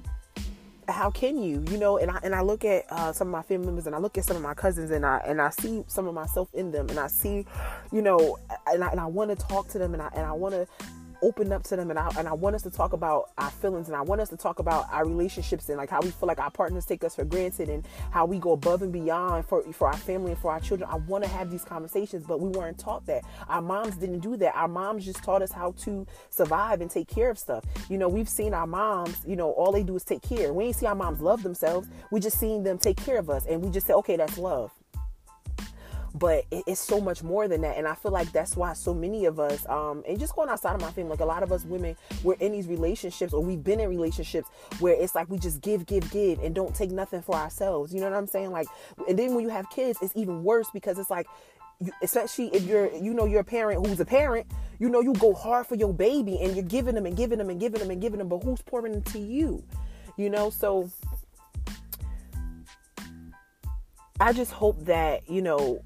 how 0.88 1.10
can 1.10 1.40
you 1.42 1.64
you 1.70 1.78
know? 1.78 1.98
And 1.98 2.10
i 2.10 2.18
and 2.22 2.34
i 2.34 2.40
look 2.40 2.64
at 2.64 2.84
uh, 2.90 3.12
some 3.12 3.28
of 3.28 3.32
my 3.32 3.42
family 3.42 3.66
members 3.66 3.86
and 3.86 3.94
i 3.94 3.98
look 3.98 4.18
at 4.18 4.24
some 4.24 4.36
of 4.36 4.42
my 4.42 4.54
cousins 4.54 4.90
and 4.90 5.06
i 5.06 5.18
and 5.18 5.40
i 5.40 5.50
see 5.50 5.84
some 5.86 6.06
of 6.08 6.14
myself 6.14 6.48
in 6.52 6.72
them 6.72 6.88
and 6.88 6.98
i 6.98 7.06
see 7.06 7.46
you 7.92 8.02
know 8.02 8.38
and 8.66 8.82
i, 8.82 8.90
and 8.90 9.00
I 9.00 9.06
want 9.06 9.30
to 9.30 9.36
talk 9.36 9.68
to 9.68 9.78
them 9.78 9.94
and 9.94 10.02
i 10.02 10.08
and 10.14 10.26
i 10.26 10.32
want 10.32 10.54
to 10.54 10.66
open 11.22 11.52
up 11.52 11.62
to 11.64 11.76
them 11.76 11.90
and 11.90 11.98
I, 11.98 12.10
and 12.18 12.28
I 12.28 12.32
want 12.32 12.56
us 12.56 12.62
to 12.62 12.70
talk 12.70 12.92
about 12.92 13.30
our 13.38 13.50
feelings 13.50 13.88
and 13.88 13.96
I 13.96 14.02
want 14.02 14.20
us 14.20 14.28
to 14.30 14.36
talk 14.36 14.58
about 14.58 14.86
our 14.90 15.06
relationships 15.06 15.68
and 15.68 15.78
like 15.78 15.90
how 15.90 16.00
we 16.00 16.10
feel 16.10 16.26
like 16.26 16.38
our 16.38 16.50
partners 16.50 16.86
take 16.86 17.04
us 17.04 17.14
for 17.14 17.24
granted 17.24 17.68
and 17.68 17.86
how 18.10 18.26
we 18.26 18.38
go 18.38 18.52
above 18.52 18.82
and 18.82 18.92
beyond 18.92 19.46
for, 19.46 19.62
for 19.72 19.88
our 19.88 19.96
family 19.96 20.32
and 20.32 20.40
for 20.40 20.50
our 20.50 20.60
children. 20.60 20.88
I 20.90 20.96
want 20.96 21.24
to 21.24 21.30
have 21.30 21.50
these 21.50 21.64
conversations, 21.64 22.24
but 22.26 22.40
we 22.40 22.48
weren't 22.48 22.78
taught 22.78 23.06
that. 23.06 23.24
Our 23.48 23.62
moms 23.62 23.96
didn't 23.96 24.20
do 24.20 24.36
that. 24.38 24.54
Our 24.56 24.68
moms 24.68 25.04
just 25.04 25.22
taught 25.22 25.42
us 25.42 25.52
how 25.52 25.72
to 25.80 26.06
survive 26.30 26.80
and 26.80 26.90
take 26.90 27.08
care 27.08 27.30
of 27.30 27.38
stuff. 27.38 27.64
You 27.88 27.98
know, 27.98 28.08
we've 28.08 28.28
seen 28.28 28.54
our 28.54 28.66
moms, 28.66 29.18
you 29.26 29.36
know, 29.36 29.50
all 29.52 29.72
they 29.72 29.82
do 29.82 29.96
is 29.96 30.04
take 30.04 30.22
care. 30.22 30.52
We 30.52 30.66
ain't 30.66 30.76
see 30.76 30.86
our 30.86 30.94
moms 30.94 31.20
love 31.20 31.42
themselves. 31.42 31.88
We 32.10 32.20
just 32.20 32.38
seen 32.38 32.62
them 32.62 32.78
take 32.78 32.96
care 32.96 33.18
of 33.18 33.30
us 33.30 33.46
and 33.46 33.62
we 33.62 33.70
just 33.70 33.86
say, 33.86 33.94
okay, 33.94 34.16
that's 34.16 34.38
love 34.38 34.72
but 36.14 36.44
it's 36.50 36.80
so 36.80 37.00
much 37.00 37.22
more 37.22 37.48
than 37.48 37.60
that. 37.62 37.76
And 37.76 37.86
i 37.86 37.94
feel 37.94 38.12
like 38.12 38.30
that's 38.32 38.56
why 38.56 38.72
so 38.72 38.92
many 38.94 39.24
of 39.26 39.38
us 39.38 39.66
um 39.68 40.02
and 40.08 40.18
just 40.18 40.34
going 40.34 40.48
outside 40.48 40.74
of 40.74 40.80
my 40.80 40.90
family 40.90 41.10
like 41.10 41.20
a 41.20 41.24
lot 41.24 41.42
of 41.42 41.52
us 41.52 41.64
women 41.64 41.96
we're 42.22 42.34
in 42.34 42.52
these 42.52 42.66
relationships 42.66 43.32
or 43.32 43.42
we've 43.42 43.62
been 43.62 43.80
in 43.80 43.88
relationships 43.88 44.48
where 44.80 44.94
it's 44.94 45.14
like 45.14 45.28
we 45.30 45.38
just 45.38 45.60
give 45.60 45.86
give 45.86 46.10
give 46.10 46.38
and 46.40 46.54
don't 46.54 46.74
take 46.74 46.90
nothing 46.90 47.22
for 47.22 47.34
ourselves. 47.34 47.94
You 47.94 48.00
know 48.00 48.10
what 48.10 48.16
i'm 48.16 48.26
saying? 48.26 48.50
Like 48.50 48.66
and 49.08 49.18
then 49.18 49.34
when 49.34 49.44
you 49.44 49.50
have 49.50 49.68
kids 49.70 49.98
it's 50.02 50.16
even 50.16 50.42
worse 50.42 50.68
because 50.72 50.98
it's 50.98 51.10
like 51.10 51.26
you, 51.80 51.92
especially 52.02 52.48
if 52.54 52.64
you're 52.64 52.94
you 52.96 53.14
know 53.14 53.24
you're 53.24 53.40
a 53.40 53.44
parent 53.44 53.86
who's 53.86 54.00
a 54.00 54.04
parent 54.04 54.46
you 54.78 54.88
know 54.88 55.00
you 55.00 55.14
go 55.14 55.32
hard 55.32 55.66
for 55.66 55.76
your 55.76 55.92
baby 55.92 56.38
and 56.40 56.54
you're 56.54 56.64
giving 56.64 56.94
them 56.94 57.06
and 57.06 57.16
giving 57.16 57.38
them 57.38 57.50
and 57.50 57.60
giving 57.60 57.80
them 57.80 57.90
and 57.90 58.00
giving 58.00 58.18
them 58.18 58.28
but 58.28 58.42
who's 58.42 58.60
pouring 58.62 58.94
into 58.94 59.18
you? 59.18 59.62
You 60.16 60.30
know? 60.30 60.50
So 60.50 60.90
I 64.20 64.34
just 64.34 64.52
hope 64.52 64.84
that, 64.84 65.28
you 65.30 65.40
know, 65.40 65.82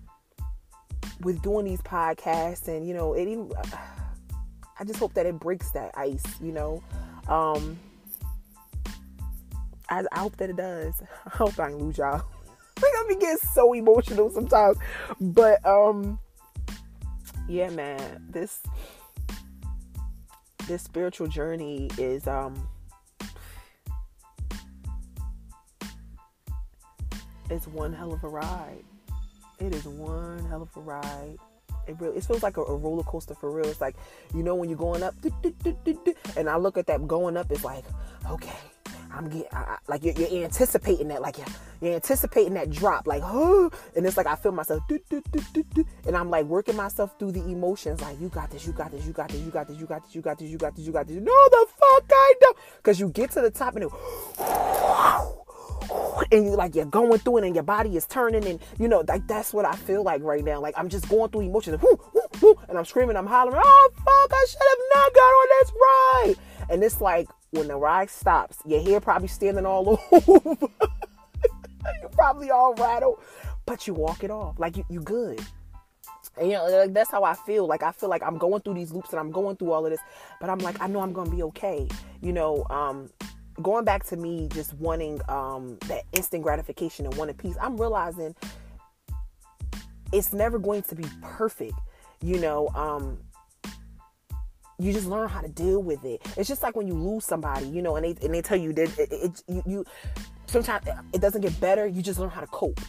with 1.25 1.43
doing 1.43 1.64
these 1.64 1.81
podcasts 1.83 2.69
and 2.69 2.87
you 2.87 2.95
know 2.95 3.14
it 3.14 3.26
even 3.26 3.50
I 4.78 4.85
just 4.85 4.99
hope 4.99 5.14
that 5.14 5.25
it 5.25 5.38
breaks 5.38 5.71
that 5.71 5.93
ice, 5.97 6.25
you 6.40 6.50
know. 6.50 6.83
Um, 7.28 7.78
I, 9.88 10.02
I 10.11 10.19
hope 10.19 10.37
that 10.38 10.50
it 10.50 10.57
does. 10.57 10.95
I 11.26 11.31
hope 11.31 11.59
I 11.61 11.73
lose 11.73 11.99
y'all. 11.99 12.23
like 12.83 12.93
I 12.97 13.04
be 13.09 13.14
getting 13.14 13.38
so 13.52 13.73
emotional 13.73 14.31
sometimes, 14.31 14.76
but 15.21 15.64
um, 15.64 16.19
yeah, 17.49 17.71
man, 17.71 18.26
this 18.28 18.62
this 20.66 20.83
spiritual 20.83 21.28
journey 21.28 21.90
is 21.99 22.26
um 22.26 22.66
it's 27.50 27.69
one 27.69 27.93
hell 27.93 28.12
of 28.12 28.25
a 28.25 28.28
ride. 28.28 28.83
It 29.58 29.75
is 29.75 29.84
one 29.84 30.44
hell 30.46 30.62
of 30.62 30.76
a 30.76 30.80
ride. 30.80 31.37
It 31.87 31.96
really 32.00 32.16
it 32.16 32.25
feels 32.25 32.42
like 32.42 32.56
a, 32.56 32.62
a 32.62 32.76
roller 32.76 33.02
coaster 33.02 33.34
for 33.34 33.50
real. 33.50 33.66
It's 33.66 33.80
like 33.80 33.96
you 34.34 34.42
know 34.42 34.54
when 34.54 34.68
you're 34.68 34.78
going 34.78 35.02
up, 35.02 35.14
and 36.37 36.49
I 36.49 36.56
look 36.56 36.78
at 36.78 36.87
that 36.87 37.06
going 37.06 37.37
up. 37.37 37.50
It's 37.50 37.64
like 37.64 37.84
okay, 38.30 38.56
I'm 39.12 39.28
getting 39.28 39.46
like 39.88 40.02
you're, 40.02 40.14
you're, 40.14 40.44
anticipating 40.44 41.08
that, 41.08 41.23
like 41.23 41.38
you're, 41.38 41.46
you're, 41.80 41.94
anticipating 41.94 42.54
that 42.54 42.70
drop, 42.70 43.06
like 43.06 43.23
oh, 43.25 43.70
and 43.94 44.06
it's 44.06 44.16
like 44.16 44.26
I 44.26 44.34
feel 44.34 44.52
myself, 44.52 44.82
and 44.88 46.16
I'm 46.16 46.30
like 46.30 46.46
working 46.46 46.76
myself 46.76 47.18
through 47.18 47.32
the 47.32 47.44
emotions, 47.44 48.00
like 48.00 48.20
you 48.20 48.28
got 48.28 48.50
this, 48.50 48.66
you 48.66 48.73
got 48.73 48.90
this, 48.90 49.06
you 49.06 49.12
got 49.12 49.28
this, 49.28 49.40
you 49.40 49.50
got 49.50 49.68
this, 49.68 49.78
you 49.78 49.87
got 49.87 50.02
this, 50.02 50.14
you 50.14 50.23
got 50.23 50.38
this, 50.38 50.50
you 50.50 50.58
got 50.58 50.76
this, 50.76 50.87
you 50.87 50.92
got 50.92 51.06
this. 51.06 51.16
No, 51.16 51.49
the 51.50 51.66
fuck 51.76 52.04
I 52.11 52.34
don't, 52.40 52.56
because 52.76 52.99
you 52.99 53.08
get 53.11 53.30
to 53.32 53.40
the 53.40 53.50
top 53.50 53.76
and 53.76 53.84
it 53.84 53.90
and 56.31 56.45
you 56.45 56.57
like 56.57 56.75
you're 56.75 56.85
going 56.85 57.19
through 57.19 57.39
it 57.39 57.45
and 57.45 57.55
your 57.55 57.65
body 57.65 57.97
is 57.97 58.07
turning 58.07 58.47
and 58.47 58.61
you 58.79 58.89
know 58.89 59.05
like 59.07 59.27
that's 59.27 59.53
what 59.53 59.65
I 59.65 59.75
feel 59.75 60.03
like 60.03 60.23
right 60.23 60.45
now. 60.45 60.61
Like 60.61 60.75
I'm 60.77 60.89
just 60.89 61.09
going 61.09 61.31
through 61.31 61.43
emotions 61.43 61.83
and, 62.69 62.79
I'm 62.79 62.85
screaming, 62.85 63.17
I'm 63.17 63.27
hollering, 63.27 63.61
oh 63.63 63.91
fuck, 63.95 64.33
I 64.33 64.47
should 64.49 64.61
have 64.71 64.79
not 64.95 65.15
got 65.15 65.21
on 65.21 65.47
this 65.61 65.73
ride. 65.83 66.35
And 66.71 66.85
it's 66.85 67.01
like 67.01 67.29
when 67.51 67.69
the 67.69 67.77
ride 67.77 68.11
stops, 68.11 68.59
your 68.67 68.83
hair 68.83 69.01
probably 69.01 69.29
standing 69.29 69.67
all 69.67 70.01
over. 70.13 70.57
You're 72.01 72.09
probably 72.13 72.51
all 72.51 72.75
rattled, 72.75 73.19
but 73.67 73.87
you 73.87 73.95
walk 73.95 74.25
it 74.25 74.31
off 74.31 74.59
like 74.59 74.77
you 74.77 74.85
you 74.89 75.01
good. 75.01 75.41
And 76.37 76.49
you 76.49 76.55
know, 76.55 76.67
like 76.67 76.93
that's 76.93 77.11
how 77.11 77.23
I 77.23 77.35
feel. 77.35 77.67
Like 77.67 77.83
I 77.83 77.93
feel 77.93 78.09
like 78.09 78.23
I'm 78.23 78.39
going 78.39 78.63
through 78.63 78.75
these 78.75 78.93
loops 78.93 79.11
and 79.11 79.21
I'm 79.21 79.31
going 79.31 79.57
through 79.57 79.73
all 79.73 79.85
of 79.85 79.91
this, 79.91 80.01
but 80.41 80.51
I'm 80.51 80.59
like 80.59 80.81
I 80.81 80.87
know 80.87 81.01
I'm 81.01 81.13
gonna 81.13 81.31
be 81.31 81.43
okay. 81.45 81.87
You 82.21 82.33
know, 82.33 82.67
um, 82.71 83.11
going 83.62 83.84
back 83.84 84.04
to 84.06 84.16
me 84.16 84.49
just 84.52 84.75
wanting 84.75 85.20
um, 85.28 85.78
that 85.87 86.02
instant 86.12 86.42
gratification 86.42 87.06
and 87.06 87.14
wanting 87.16 87.37
peace, 87.37 87.56
I'm 87.61 87.76
realizing 87.76 88.34
it's 90.12 90.32
never 90.32 90.58
going 90.58 90.82
to 90.82 90.94
be 90.94 91.04
perfect. 91.23 91.75
You 92.23 92.38
know, 92.38 92.68
um, 92.68 93.18
you 94.78 94.92
just 94.92 95.06
learn 95.06 95.28
how 95.28 95.40
to 95.40 95.49
deal 95.49 95.82
with 95.82 96.04
it. 96.04 96.20
It's 96.37 96.49
just 96.49 96.62
like 96.62 96.76
when 96.76 96.87
you 96.87 96.94
lose 96.94 97.25
somebody, 97.25 97.66
you 97.66 97.82
know, 97.82 97.96
and 97.96 98.04
they 98.04 98.25
and 98.25 98.34
they 98.34 98.42
tell 98.42 98.56
you 98.56 98.73
that 98.73 98.99
it, 98.99 99.12
it, 99.12 99.42
you, 99.46 99.62
you 99.66 99.84
sometimes 100.46 100.87
it 101.12 101.20
doesn't 101.20 101.40
get 101.40 101.58
better. 101.61 101.87
You 101.87 102.02
just 102.02 102.18
learn 102.18 102.30
how 102.30 102.40
to 102.40 102.46
cope. 102.49 102.80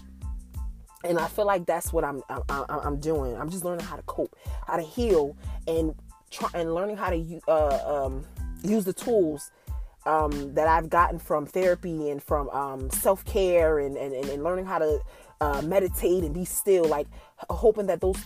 And 1.03 1.19
I 1.19 1.27
feel 1.27 1.45
like 1.45 1.65
that's 1.65 1.93
what 1.93 2.03
I'm 2.03 2.24
I'm, 2.29 2.65
I'm 2.69 3.00
doing. 3.00 3.36
I'm 3.38 3.50
just 3.50 3.63
learning 3.63 3.86
how 3.86 3.95
to 3.95 4.01
cope, 4.03 4.36
how 4.65 4.77
to 4.77 4.84
heal, 4.84 5.38
and 5.67 5.93
try 6.31 6.50
and 6.53 6.74
learning 6.74 6.98
how 6.98 7.12
to 7.12 7.41
uh, 7.48 8.05
um, 8.05 8.25
use 8.63 8.86
the 8.86 8.93
tools 8.93 9.51
um, 10.06 10.54
that 10.54 10.68
I've 10.68 10.90
gotten 10.90 11.20
from 11.20 11.46
therapy 11.46 12.10
and 12.10 12.22
from 12.22 12.50
um, 12.50 12.90
self 12.90 13.26
care 13.26 13.80
and, 13.80 13.98
and, 13.98 14.14
and 14.14 14.44
learning 14.44 14.66
how 14.66 14.80
to 14.80 15.00
uh, 15.42 15.62
meditate 15.62 16.24
and 16.24 16.34
be 16.34 16.46
still, 16.46 16.86
like 16.86 17.08
hoping 17.50 17.88
that 17.88 18.02
those 18.02 18.18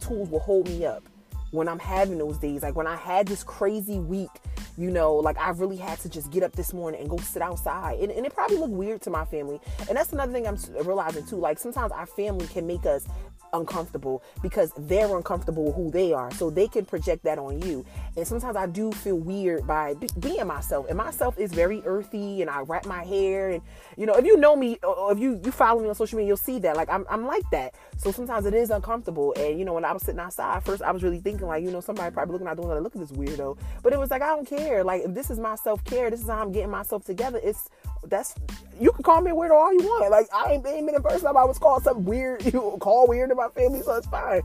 tools 0.00 0.28
will 0.30 0.40
hold 0.40 0.68
me 0.68 0.86
up 0.86 1.02
when 1.50 1.68
I'm 1.68 1.78
having 1.78 2.18
those 2.18 2.38
days. 2.38 2.62
Like 2.62 2.76
when 2.76 2.86
I 2.86 2.96
had 2.96 3.26
this 3.26 3.42
crazy 3.42 3.98
week, 3.98 4.30
you 4.78 4.90
know, 4.90 5.14
like 5.14 5.38
I 5.38 5.50
really 5.50 5.76
had 5.76 5.98
to 6.00 6.08
just 6.08 6.30
get 6.30 6.42
up 6.42 6.52
this 6.52 6.72
morning 6.72 7.00
and 7.00 7.08
go 7.08 7.16
sit 7.18 7.42
outside. 7.42 7.98
And, 8.00 8.12
and 8.12 8.26
it 8.26 8.34
probably 8.34 8.58
looked 8.58 8.74
weird 8.74 9.00
to 9.02 9.10
my 9.10 9.24
family. 9.24 9.60
And 9.88 9.96
that's 9.96 10.12
another 10.12 10.32
thing 10.32 10.46
I'm 10.46 10.58
realizing 10.84 11.26
too. 11.26 11.36
Like 11.36 11.58
sometimes 11.58 11.92
our 11.92 12.06
family 12.06 12.46
can 12.46 12.66
make 12.66 12.84
us 12.84 13.06
uncomfortable 13.52 14.22
because 14.42 14.72
they're 14.76 15.16
uncomfortable 15.16 15.72
who 15.72 15.90
they 15.90 16.12
are. 16.12 16.30
So 16.32 16.50
they 16.50 16.68
can 16.68 16.84
project 16.84 17.24
that 17.24 17.38
on 17.38 17.60
you. 17.62 17.84
And 18.16 18.26
sometimes 18.26 18.56
I 18.56 18.66
do 18.66 18.92
feel 18.92 19.16
weird 19.16 19.66
by 19.66 19.94
be- 19.94 20.08
being 20.18 20.46
myself. 20.46 20.86
And 20.88 20.96
myself 20.96 21.38
is 21.38 21.52
very 21.52 21.82
earthy 21.84 22.42
and 22.42 22.50
I 22.50 22.60
wrap 22.60 22.86
my 22.86 23.04
hair. 23.04 23.50
And, 23.50 23.62
you 23.96 24.06
know, 24.06 24.14
if 24.14 24.24
you 24.24 24.36
know 24.36 24.56
me 24.56 24.78
or 24.82 25.12
if 25.12 25.18
you, 25.18 25.40
you 25.44 25.50
follow 25.50 25.82
me 25.82 25.88
on 25.88 25.94
social 25.94 26.16
media, 26.16 26.28
you'll 26.28 26.36
see 26.36 26.58
that. 26.60 26.76
Like, 26.76 26.88
I'm, 26.88 27.04
I'm 27.10 27.26
like 27.26 27.48
that. 27.50 27.74
So 27.96 28.12
sometimes 28.12 28.46
it 28.46 28.54
is 28.54 28.70
uncomfortable. 28.70 29.34
And, 29.36 29.58
you 29.58 29.64
know, 29.64 29.74
when 29.74 29.84
I 29.84 29.92
was 29.92 30.02
sitting 30.02 30.20
outside, 30.20 30.64
first 30.64 30.82
I 30.82 30.90
was 30.92 31.02
really 31.02 31.20
thinking, 31.20 31.46
like, 31.46 31.64
you 31.64 31.70
know, 31.70 31.80
somebody 31.80 32.12
probably 32.12 32.32
looking 32.32 32.48
out 32.48 32.56
the 32.56 32.62
window, 32.62 32.74
like, 32.76 32.84
look 32.84 32.96
at 32.96 33.08
this 33.08 33.16
weirdo. 33.16 33.56
But 33.82 33.92
it 33.92 33.98
was 33.98 34.10
like, 34.10 34.22
I 34.22 34.28
don't 34.28 34.46
care. 34.46 34.84
Like, 34.84 35.02
if 35.02 35.14
this 35.14 35.30
is 35.30 35.38
my 35.38 35.56
self 35.56 35.84
care, 35.84 36.10
this 36.10 36.20
is 36.20 36.28
how 36.28 36.42
I'm 36.42 36.52
getting 36.52 36.70
myself 36.70 37.04
together. 37.04 37.40
It's, 37.42 37.68
that's, 38.04 38.34
you 38.80 38.92
can 38.92 39.02
call 39.02 39.20
me 39.20 39.30
a 39.30 39.34
weirdo 39.34 39.52
all 39.52 39.72
you 39.72 39.80
want. 39.80 40.10
Like, 40.10 40.26
I 40.34 40.52
ain't, 40.52 40.66
ain't 40.66 40.86
been 40.86 40.94
the 40.94 41.02
first 41.02 41.24
time 41.24 41.36
I 41.36 41.44
was 41.44 41.58
called 41.58 41.82
something 41.82 42.04
weird, 42.04 42.44
you 42.44 42.76
call 42.80 43.06
weird 43.08 43.30
in 43.38 43.44
my 43.44 43.48
family, 43.48 43.82
so 43.82 43.94
it's 43.94 44.06
fine. 44.06 44.42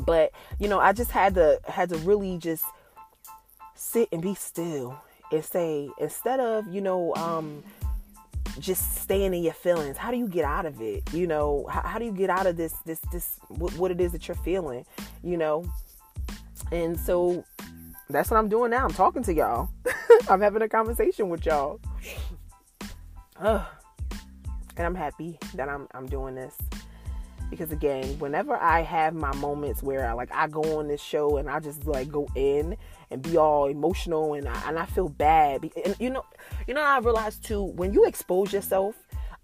But, 0.00 0.32
you 0.58 0.68
know, 0.68 0.78
I 0.78 0.92
just 0.92 1.10
had 1.10 1.34
to, 1.36 1.60
had 1.66 1.88
to 1.90 1.96
really 1.98 2.38
just, 2.38 2.64
sit 3.78 4.08
and 4.10 4.20
be 4.20 4.34
still 4.34 5.00
and 5.30 5.44
say 5.44 5.88
instead 5.98 6.40
of 6.40 6.66
you 6.66 6.80
know 6.80 7.14
um 7.14 7.62
just 8.58 8.96
staying 8.96 9.32
in 9.32 9.42
your 9.42 9.52
feelings 9.52 9.96
how 9.96 10.10
do 10.10 10.16
you 10.16 10.26
get 10.26 10.44
out 10.44 10.66
of 10.66 10.80
it? 10.82 11.02
You 11.12 11.26
know 11.26 11.66
how, 11.70 11.82
how 11.82 11.98
do 11.98 12.04
you 12.04 12.12
get 12.12 12.28
out 12.28 12.46
of 12.46 12.56
this 12.56 12.74
this 12.84 12.98
this 13.12 13.38
what, 13.48 13.72
what 13.78 13.90
it 13.90 14.00
is 14.00 14.12
that 14.12 14.26
you're 14.26 14.36
feeling 14.36 14.84
you 15.22 15.36
know? 15.36 15.64
And 16.72 16.98
so 16.98 17.44
that's 18.10 18.30
what 18.30 18.38
i'm 18.38 18.48
doing 18.48 18.70
now. 18.70 18.84
I'm 18.84 18.92
talking 18.92 19.22
to 19.22 19.34
y'all. 19.34 19.68
I'm 20.28 20.40
having 20.40 20.62
a 20.62 20.68
conversation 20.68 21.28
with 21.28 21.46
y'all. 21.46 21.80
Ugh. 23.40 23.64
and 24.76 24.86
i'm 24.86 24.94
happy 24.94 25.38
that 25.54 25.68
i'm 25.68 25.88
i'm 25.92 26.06
doing 26.06 26.34
this 26.34 26.56
because 27.50 27.72
again 27.72 28.04
whenever 28.18 28.56
i 28.56 28.82
have 28.82 29.14
my 29.14 29.34
moments 29.36 29.82
where 29.82 30.06
i 30.06 30.12
like 30.12 30.30
i 30.32 30.46
go 30.46 30.78
on 30.78 30.88
this 30.88 31.00
show 31.00 31.38
and 31.38 31.48
i 31.48 31.58
just 31.58 31.86
like 31.86 32.10
go 32.10 32.28
in 32.34 32.76
and 33.10 33.22
be 33.22 33.36
all 33.36 33.66
emotional 33.66 34.34
and 34.34 34.48
I, 34.48 34.68
and 34.68 34.78
I 34.78 34.86
feel 34.86 35.08
bad. 35.08 35.70
And 35.84 35.96
you 35.98 36.10
know, 36.10 36.24
you 36.66 36.74
know, 36.74 36.82
I 36.82 36.98
realized 36.98 37.44
too 37.44 37.62
when 37.62 37.92
you 37.92 38.04
expose 38.04 38.52
yourself, 38.52 38.96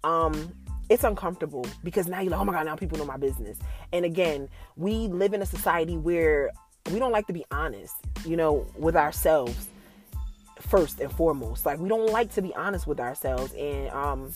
um, 0.03 0.53
it's 0.89 1.03
uncomfortable 1.03 1.65
because 1.83 2.07
now 2.07 2.19
you're 2.19 2.31
like, 2.31 2.39
oh 2.39 2.45
my 2.45 2.53
god, 2.53 2.65
now 2.65 2.75
people 2.75 2.97
know 2.97 3.05
my 3.05 3.17
business. 3.17 3.57
And 3.91 4.05
again, 4.05 4.49
we 4.75 5.07
live 5.07 5.33
in 5.33 5.41
a 5.41 5.45
society 5.45 5.97
where 5.97 6.51
we 6.91 6.99
don't 6.99 7.11
like 7.11 7.27
to 7.27 7.33
be 7.33 7.45
honest, 7.51 7.95
you 8.25 8.37
know, 8.37 8.65
with 8.77 8.95
ourselves 8.95 9.67
first 10.61 10.99
and 10.99 11.11
foremost. 11.11 11.65
Like 11.65 11.79
we 11.79 11.89
don't 11.89 12.11
like 12.11 12.31
to 12.33 12.41
be 12.41 12.53
honest 12.53 12.85
with 12.85 12.99
ourselves, 12.99 13.53
and 13.53 13.89
um, 13.89 14.31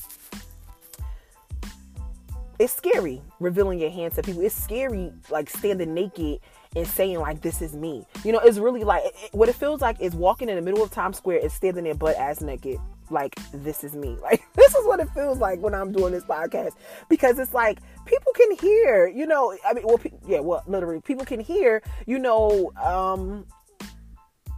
it's 2.60 2.74
scary 2.74 3.22
revealing 3.40 3.80
your 3.80 3.90
hands 3.90 4.16
to 4.16 4.22
people. 4.22 4.42
It's 4.42 4.54
scary 4.54 5.14
like 5.30 5.50
standing 5.50 5.94
naked 5.94 6.40
and 6.76 6.86
saying 6.86 7.20
like 7.20 7.42
this 7.42 7.62
is 7.62 7.74
me. 7.74 8.06
You 8.26 8.34
know, 8.34 8.40
it's 8.40 8.58
really 8.58 8.84
like 8.84 9.04
it, 9.06 9.34
what 9.34 9.48
it 9.48 9.56
feels 9.56 9.82
like 9.82 10.00
is 10.02 10.14
walking 10.14 10.50
in 10.50 10.56
the 10.58 10.62
middle 10.62 10.84
of 10.84 10.92
Times 10.92 11.18
Square 11.18 11.40
and 11.42 11.52
standing 11.52 11.86
there 11.86 11.96
butt 11.96 12.18
ass 12.18 12.42
naked. 12.42 12.78
Like 13.10 13.36
this 13.54 13.84
is 13.84 13.96
me. 13.96 14.18
Like 14.22 14.44
this 14.54 14.76
is 14.76 14.86
what 14.86 15.00
it 15.00 15.10
feels 15.12 15.40
like 15.40 15.62
when 15.62 15.74
I'm 15.74 15.92
doing 15.92 16.12
this 16.12 16.26
podcast 16.26 16.74
because 17.08 17.40
it's 17.40 17.54
like 17.54 17.80
people 18.06 18.34
can 18.36 18.52
hear. 18.58 19.08
You 19.08 19.26
know, 19.26 19.58
I 19.66 19.74
mean, 19.74 19.86
well, 19.88 19.98
pe- 19.98 20.12
yeah, 20.28 20.42
well, 20.42 20.62
literally, 20.68 21.02
people 21.02 21.26
can 21.26 21.40
hear. 21.40 21.82
You 22.06 22.20
know, 22.20 22.72
um, 22.84 23.46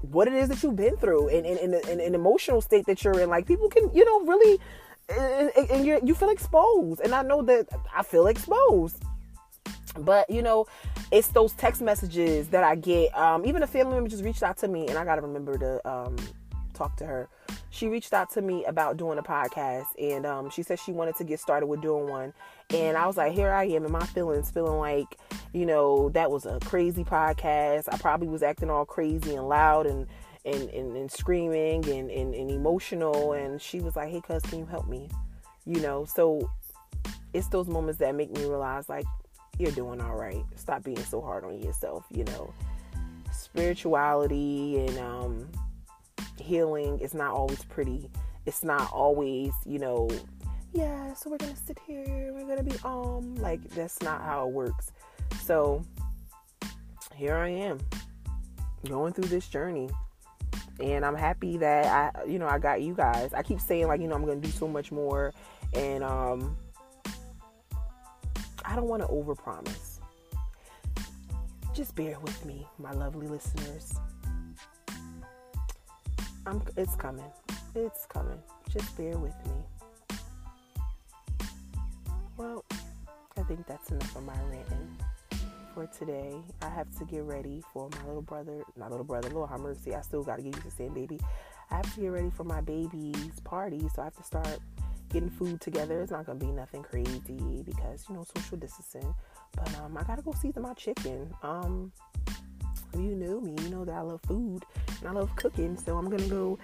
what 0.02 0.28
it 0.28 0.34
is 0.34 0.50
that 0.50 0.64
you've 0.64 0.76
been 0.76 0.98
through 0.98 1.30
and 1.30 1.46
in 1.46 1.74
an 1.74 2.16
emotional 2.16 2.62
state 2.62 2.86
that 2.88 3.04
you're 3.04 3.20
in. 3.20 3.30
Like 3.30 3.46
people 3.46 3.70
can, 3.70 3.92
you 3.94 4.04
know, 4.04 4.22
really, 4.26 4.60
and, 5.12 5.86
you 5.86 6.00
you 6.04 6.16
feel 6.16 6.30
exposed. 6.30 7.02
And 7.02 7.14
I 7.14 7.22
know 7.22 7.42
that 7.44 7.68
I 7.96 8.04
feel 8.04 8.28
exposed. 8.28 9.04
But 10.00 10.30
you 10.30 10.42
know, 10.42 10.68
it's 11.12 11.30
those 11.30 11.54
text 11.54 11.82
messages 11.82 12.48
that 12.50 12.64
I 12.64 12.76
get. 12.76 13.16
Um, 13.18 13.46
even 13.46 13.64
a 13.64 13.68
family 13.68 13.96
member 13.96 14.10
just 14.10 14.24
reached 14.24 14.44
out 14.44 14.58
to 14.60 14.68
me, 14.68 14.88
and 14.88 14.98
I 14.98 15.04
gotta 15.06 15.22
remember 15.22 15.58
to 15.58 15.90
um, 15.90 16.16
talk 16.74 16.96
to 16.98 17.06
her. 17.06 17.30
She 17.70 17.88
reached 17.88 18.14
out 18.14 18.30
to 18.32 18.42
me 18.42 18.66
about 18.66 18.98
doing 18.98 19.18
a 19.18 19.24
podcast, 19.24 19.88
and 20.00 20.26
um, 20.26 20.50
she 20.50 20.64
said 20.64 20.80
she 20.80 20.92
wanted 20.92 21.16
to 21.18 21.24
get 21.24 21.40
started 21.40 21.68
with 21.68 21.82
doing 21.82 22.10
one. 22.10 22.34
And 22.70 22.98
I 22.98 23.06
was 23.06 23.18
like, 23.18 23.34
here 23.34 23.52
I 23.52 23.66
am 23.66 23.86
in 23.86 23.92
my 23.92 24.06
feelings, 24.06 24.50
feeling 24.50 24.80
like, 24.80 25.18
you 25.54 25.66
know, 25.66 26.10
that 26.10 26.32
was 26.32 26.46
a 26.46 26.60
crazy 26.62 27.04
podcast. 27.04 27.90
I 27.92 27.98
probably 27.98 28.28
was 28.28 28.44
acting 28.44 28.70
all 28.70 28.86
crazy 28.86 29.36
and 29.36 29.48
loud 29.48 29.86
and 29.88 30.08
and, 30.46 30.70
and, 30.70 30.96
and 30.96 31.12
screaming 31.12 31.88
and, 31.90 32.10
and, 32.10 32.34
and 32.34 32.52
emotional. 32.52 33.34
And 33.34 33.62
she 33.62 33.80
was 33.80 33.96
like, 33.96 34.10
hey, 34.10 34.22
cuz, 34.22 34.42
can 34.44 34.60
you 34.60 34.66
help 34.66 34.88
me? 34.88 35.10
You 35.66 35.80
know, 35.82 36.06
so 36.06 36.50
it's 37.34 37.48
those 37.48 37.68
moments 37.68 38.00
that 38.00 38.16
make 38.16 38.32
me 38.32 38.42
realize, 38.42 38.90
like, 38.90 39.06
you're 39.58 39.72
doing 39.72 40.02
all 40.02 40.16
right. 40.16 40.44
Stop 40.56 40.84
being 40.84 41.04
so 41.04 41.22
hard 41.22 41.44
on 41.44 41.60
yourself, 41.60 42.06
you 42.10 42.24
know. 42.26 42.54
Spirituality 43.32 44.86
and 44.86 44.98
um, 44.98 45.50
healing 46.40 47.00
is 47.00 47.14
not 47.14 47.32
always 47.32 47.64
pretty. 47.66 48.10
It's 48.46 48.64
not 48.64 48.92
always, 48.92 49.54
you 49.66 49.78
know, 49.78 50.10
yeah, 50.74 51.14
so 51.14 51.30
we're 51.30 51.38
gonna 51.38 51.56
sit 51.56 51.78
here, 51.86 52.32
we're 52.34 52.48
gonna 52.48 52.64
be 52.64 52.76
um 52.86 53.36
like 53.36 53.62
that's 53.70 54.02
not 54.02 54.22
how 54.22 54.48
it 54.48 54.54
works. 54.54 54.92
So 55.44 55.84
here 57.14 57.36
I 57.36 57.50
am. 57.50 57.80
going 58.88 59.14
through 59.14 59.26
this 59.26 59.48
journey. 59.48 59.90
And 60.82 61.06
I'm 61.06 61.16
happy 61.16 61.58
that 61.58 61.86
I, 61.86 62.26
you 62.26 62.40
know, 62.40 62.48
I 62.48 62.58
got 62.58 62.82
you 62.82 62.94
guys. 62.94 63.34
I 63.34 63.44
keep 63.44 63.60
saying 63.60 63.88
like, 63.88 64.02
you 64.02 64.08
know, 64.08 64.16
I'm 64.16 64.26
gonna 64.26 64.40
do 64.40 64.50
so 64.50 64.68
much 64.68 64.92
more, 64.92 65.34
and 65.74 66.04
um, 66.04 66.58
I 68.66 68.76
don't 68.76 68.88
want 68.88 69.04
to 69.04 69.08
overpromise. 69.08 70.00
Just 71.74 71.96
bear 71.96 72.20
with 72.20 72.46
me, 72.46 72.68
my 72.80 72.92
lovely 72.92 73.28
listeners. 73.28 73.94
I'm, 76.46 76.62
it's 76.76 76.96
coming. 76.96 77.32
It's 77.76 78.06
coming. 78.08 78.40
Just 78.70 78.98
bear 78.98 79.18
with 79.18 79.36
me. 79.46 80.18
Well, 82.38 82.66
I 83.38 83.44
think 83.44 83.68
that's 83.68 83.92
enough 83.92 84.16
of 84.16 84.24
my 84.24 84.34
ranting 84.50 84.98
for 85.74 85.88
today. 85.88 86.36
I 86.62 86.70
have 86.70 86.90
to 86.98 87.06
get 87.06 87.24
ready 87.24 87.64
for 87.74 87.90
my 87.90 88.06
little 88.06 88.22
brother, 88.22 88.64
my 88.78 88.88
little 88.88 89.06
brother, 89.06 89.30
Lord 89.30 89.50
have 89.50 89.60
mercy. 89.60 89.96
I 89.96 90.02
still 90.02 90.24
got 90.24 90.38
to 90.38 90.42
get 90.42 90.56
used 90.56 90.66
to 90.66 90.72
saying 90.72 90.94
baby. 90.94 91.20
I 91.70 91.76
have 91.76 91.94
to 91.96 92.02
get 92.02 92.08
ready 92.08 92.30
for 92.30 92.44
my 92.44 92.62
baby's 92.62 93.40
party, 93.44 93.80
so 93.96 94.02
I 94.02 94.06
have 94.06 94.16
to 94.18 94.24
start 94.24 94.60
getting 95.12 95.30
food 95.30 95.62
together. 95.62 96.02
It's 96.02 96.12
not 96.12 96.26
gonna 96.26 96.40
be 96.40 96.52
nothing 96.52 96.84
crazy 96.84 97.64
because 97.66 98.06
you 98.10 98.16
know 98.16 98.26
social 98.36 98.58
distancing. 98.58 99.14
But 99.56 99.76
um, 99.80 99.98
I 99.98 100.04
gotta 100.04 100.22
go 100.22 100.34
season 100.34 100.64
my 100.64 100.74
chicken. 100.74 101.34
Um, 101.44 101.92
you 102.94 103.16
knew 103.16 103.42
me, 103.42 103.56
you 103.64 103.70
know 103.70 103.86
that 103.86 103.96
I 103.96 104.02
love 104.02 104.22
food 104.28 104.66
and 105.00 105.10
I 105.10 105.12
love 105.12 105.36
cooking. 105.36 105.78
So 105.78 105.98
I'm 105.98 106.10
gonna 106.10 106.28
go 106.28 106.60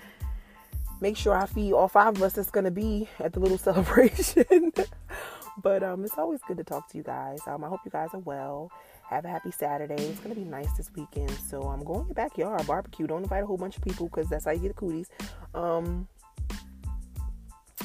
make 0.99 1.15
sure 1.15 1.35
I 1.35 1.45
feed 1.45 1.73
all 1.73 1.87
five 1.87 2.15
of 2.17 2.23
us 2.23 2.33
that's 2.33 2.51
gonna 2.51 2.71
be 2.71 3.07
at 3.19 3.33
the 3.33 3.39
little 3.39 3.57
celebration. 3.69 4.73
but 5.61 5.83
um, 5.83 6.03
it's 6.03 6.17
always 6.17 6.41
good 6.47 6.57
to 6.57 6.63
talk 6.63 6.89
to 6.89 6.97
you 6.97 7.03
guys. 7.03 7.39
Um, 7.47 7.63
I 7.63 7.67
hope 7.67 7.81
you 7.85 7.91
guys 7.91 8.09
are 8.13 8.19
well. 8.19 8.71
Have 9.09 9.23
a 9.23 9.29
happy 9.29 9.51
Saturday. 9.51 9.95
It's 9.95 10.19
gonna 10.19 10.35
be 10.35 10.43
nice 10.43 10.71
this 10.73 10.91
weekend. 10.93 11.31
So 11.31 11.61
I'm 11.63 11.83
going 11.83 12.01
to 12.01 12.07
your 12.07 12.15
backyard 12.15 12.67
barbecue. 12.67 13.07
Don't 13.07 13.23
invite 13.23 13.43
a 13.43 13.45
whole 13.45 13.57
bunch 13.57 13.77
of 13.77 13.83
people 13.83 14.07
because 14.07 14.29
that's 14.29 14.45
how 14.45 14.51
you 14.51 14.59
get 14.59 14.69
the 14.69 14.73
cooties. 14.73 15.09
Um, 15.55 16.07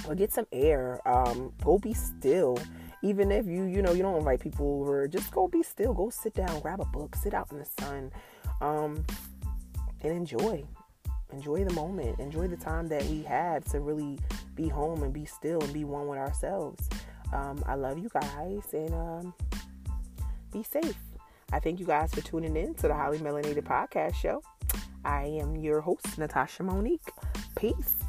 or 0.08 0.14
get 0.16 0.32
some 0.32 0.46
air. 0.52 1.00
Um, 1.06 1.52
go 1.62 1.78
be 1.78 1.94
still. 1.94 2.58
Even 3.02 3.30
if 3.30 3.46
you 3.46 3.64
you 3.64 3.82
know 3.82 3.92
you 3.92 4.02
don't 4.02 4.16
invite 4.16 4.40
people 4.40 4.80
over, 4.80 5.06
just 5.06 5.30
go 5.30 5.46
be 5.46 5.62
still. 5.62 5.94
Go 5.94 6.10
sit 6.10 6.34
down, 6.34 6.60
grab 6.60 6.80
a 6.80 6.84
book, 6.86 7.14
sit 7.14 7.34
out 7.34 7.50
in 7.52 7.58
the 7.58 7.64
sun, 7.64 8.10
um, 8.60 9.04
and 10.02 10.12
enjoy. 10.12 10.64
Enjoy 11.32 11.64
the 11.64 11.72
moment. 11.74 12.18
Enjoy 12.18 12.46
the 12.46 12.56
time 12.56 12.88
that 12.88 13.02
we 13.04 13.22
have 13.22 13.64
to 13.66 13.80
really 13.80 14.18
be 14.54 14.68
home 14.68 15.02
and 15.02 15.12
be 15.12 15.24
still 15.24 15.62
and 15.62 15.72
be 15.72 15.84
one 15.84 16.06
with 16.08 16.18
ourselves. 16.18 16.88
Um, 17.32 17.62
I 17.66 17.74
love 17.74 17.98
you 17.98 18.10
guys 18.12 18.62
and 18.72 18.92
um, 18.92 19.34
be 20.52 20.62
safe. 20.62 20.96
I 21.52 21.60
thank 21.60 21.78
you 21.78 21.86
guys 21.86 22.14
for 22.14 22.22
tuning 22.22 22.56
in 22.56 22.74
to 22.76 22.88
the 22.88 22.94
Highly 22.94 23.18
Melanated 23.18 23.62
Podcast 23.64 24.14
Show. 24.14 24.42
I 25.04 25.24
am 25.24 25.54
your 25.56 25.82
host, 25.82 26.16
Natasha 26.16 26.62
Monique. 26.62 27.10
Peace. 27.56 28.01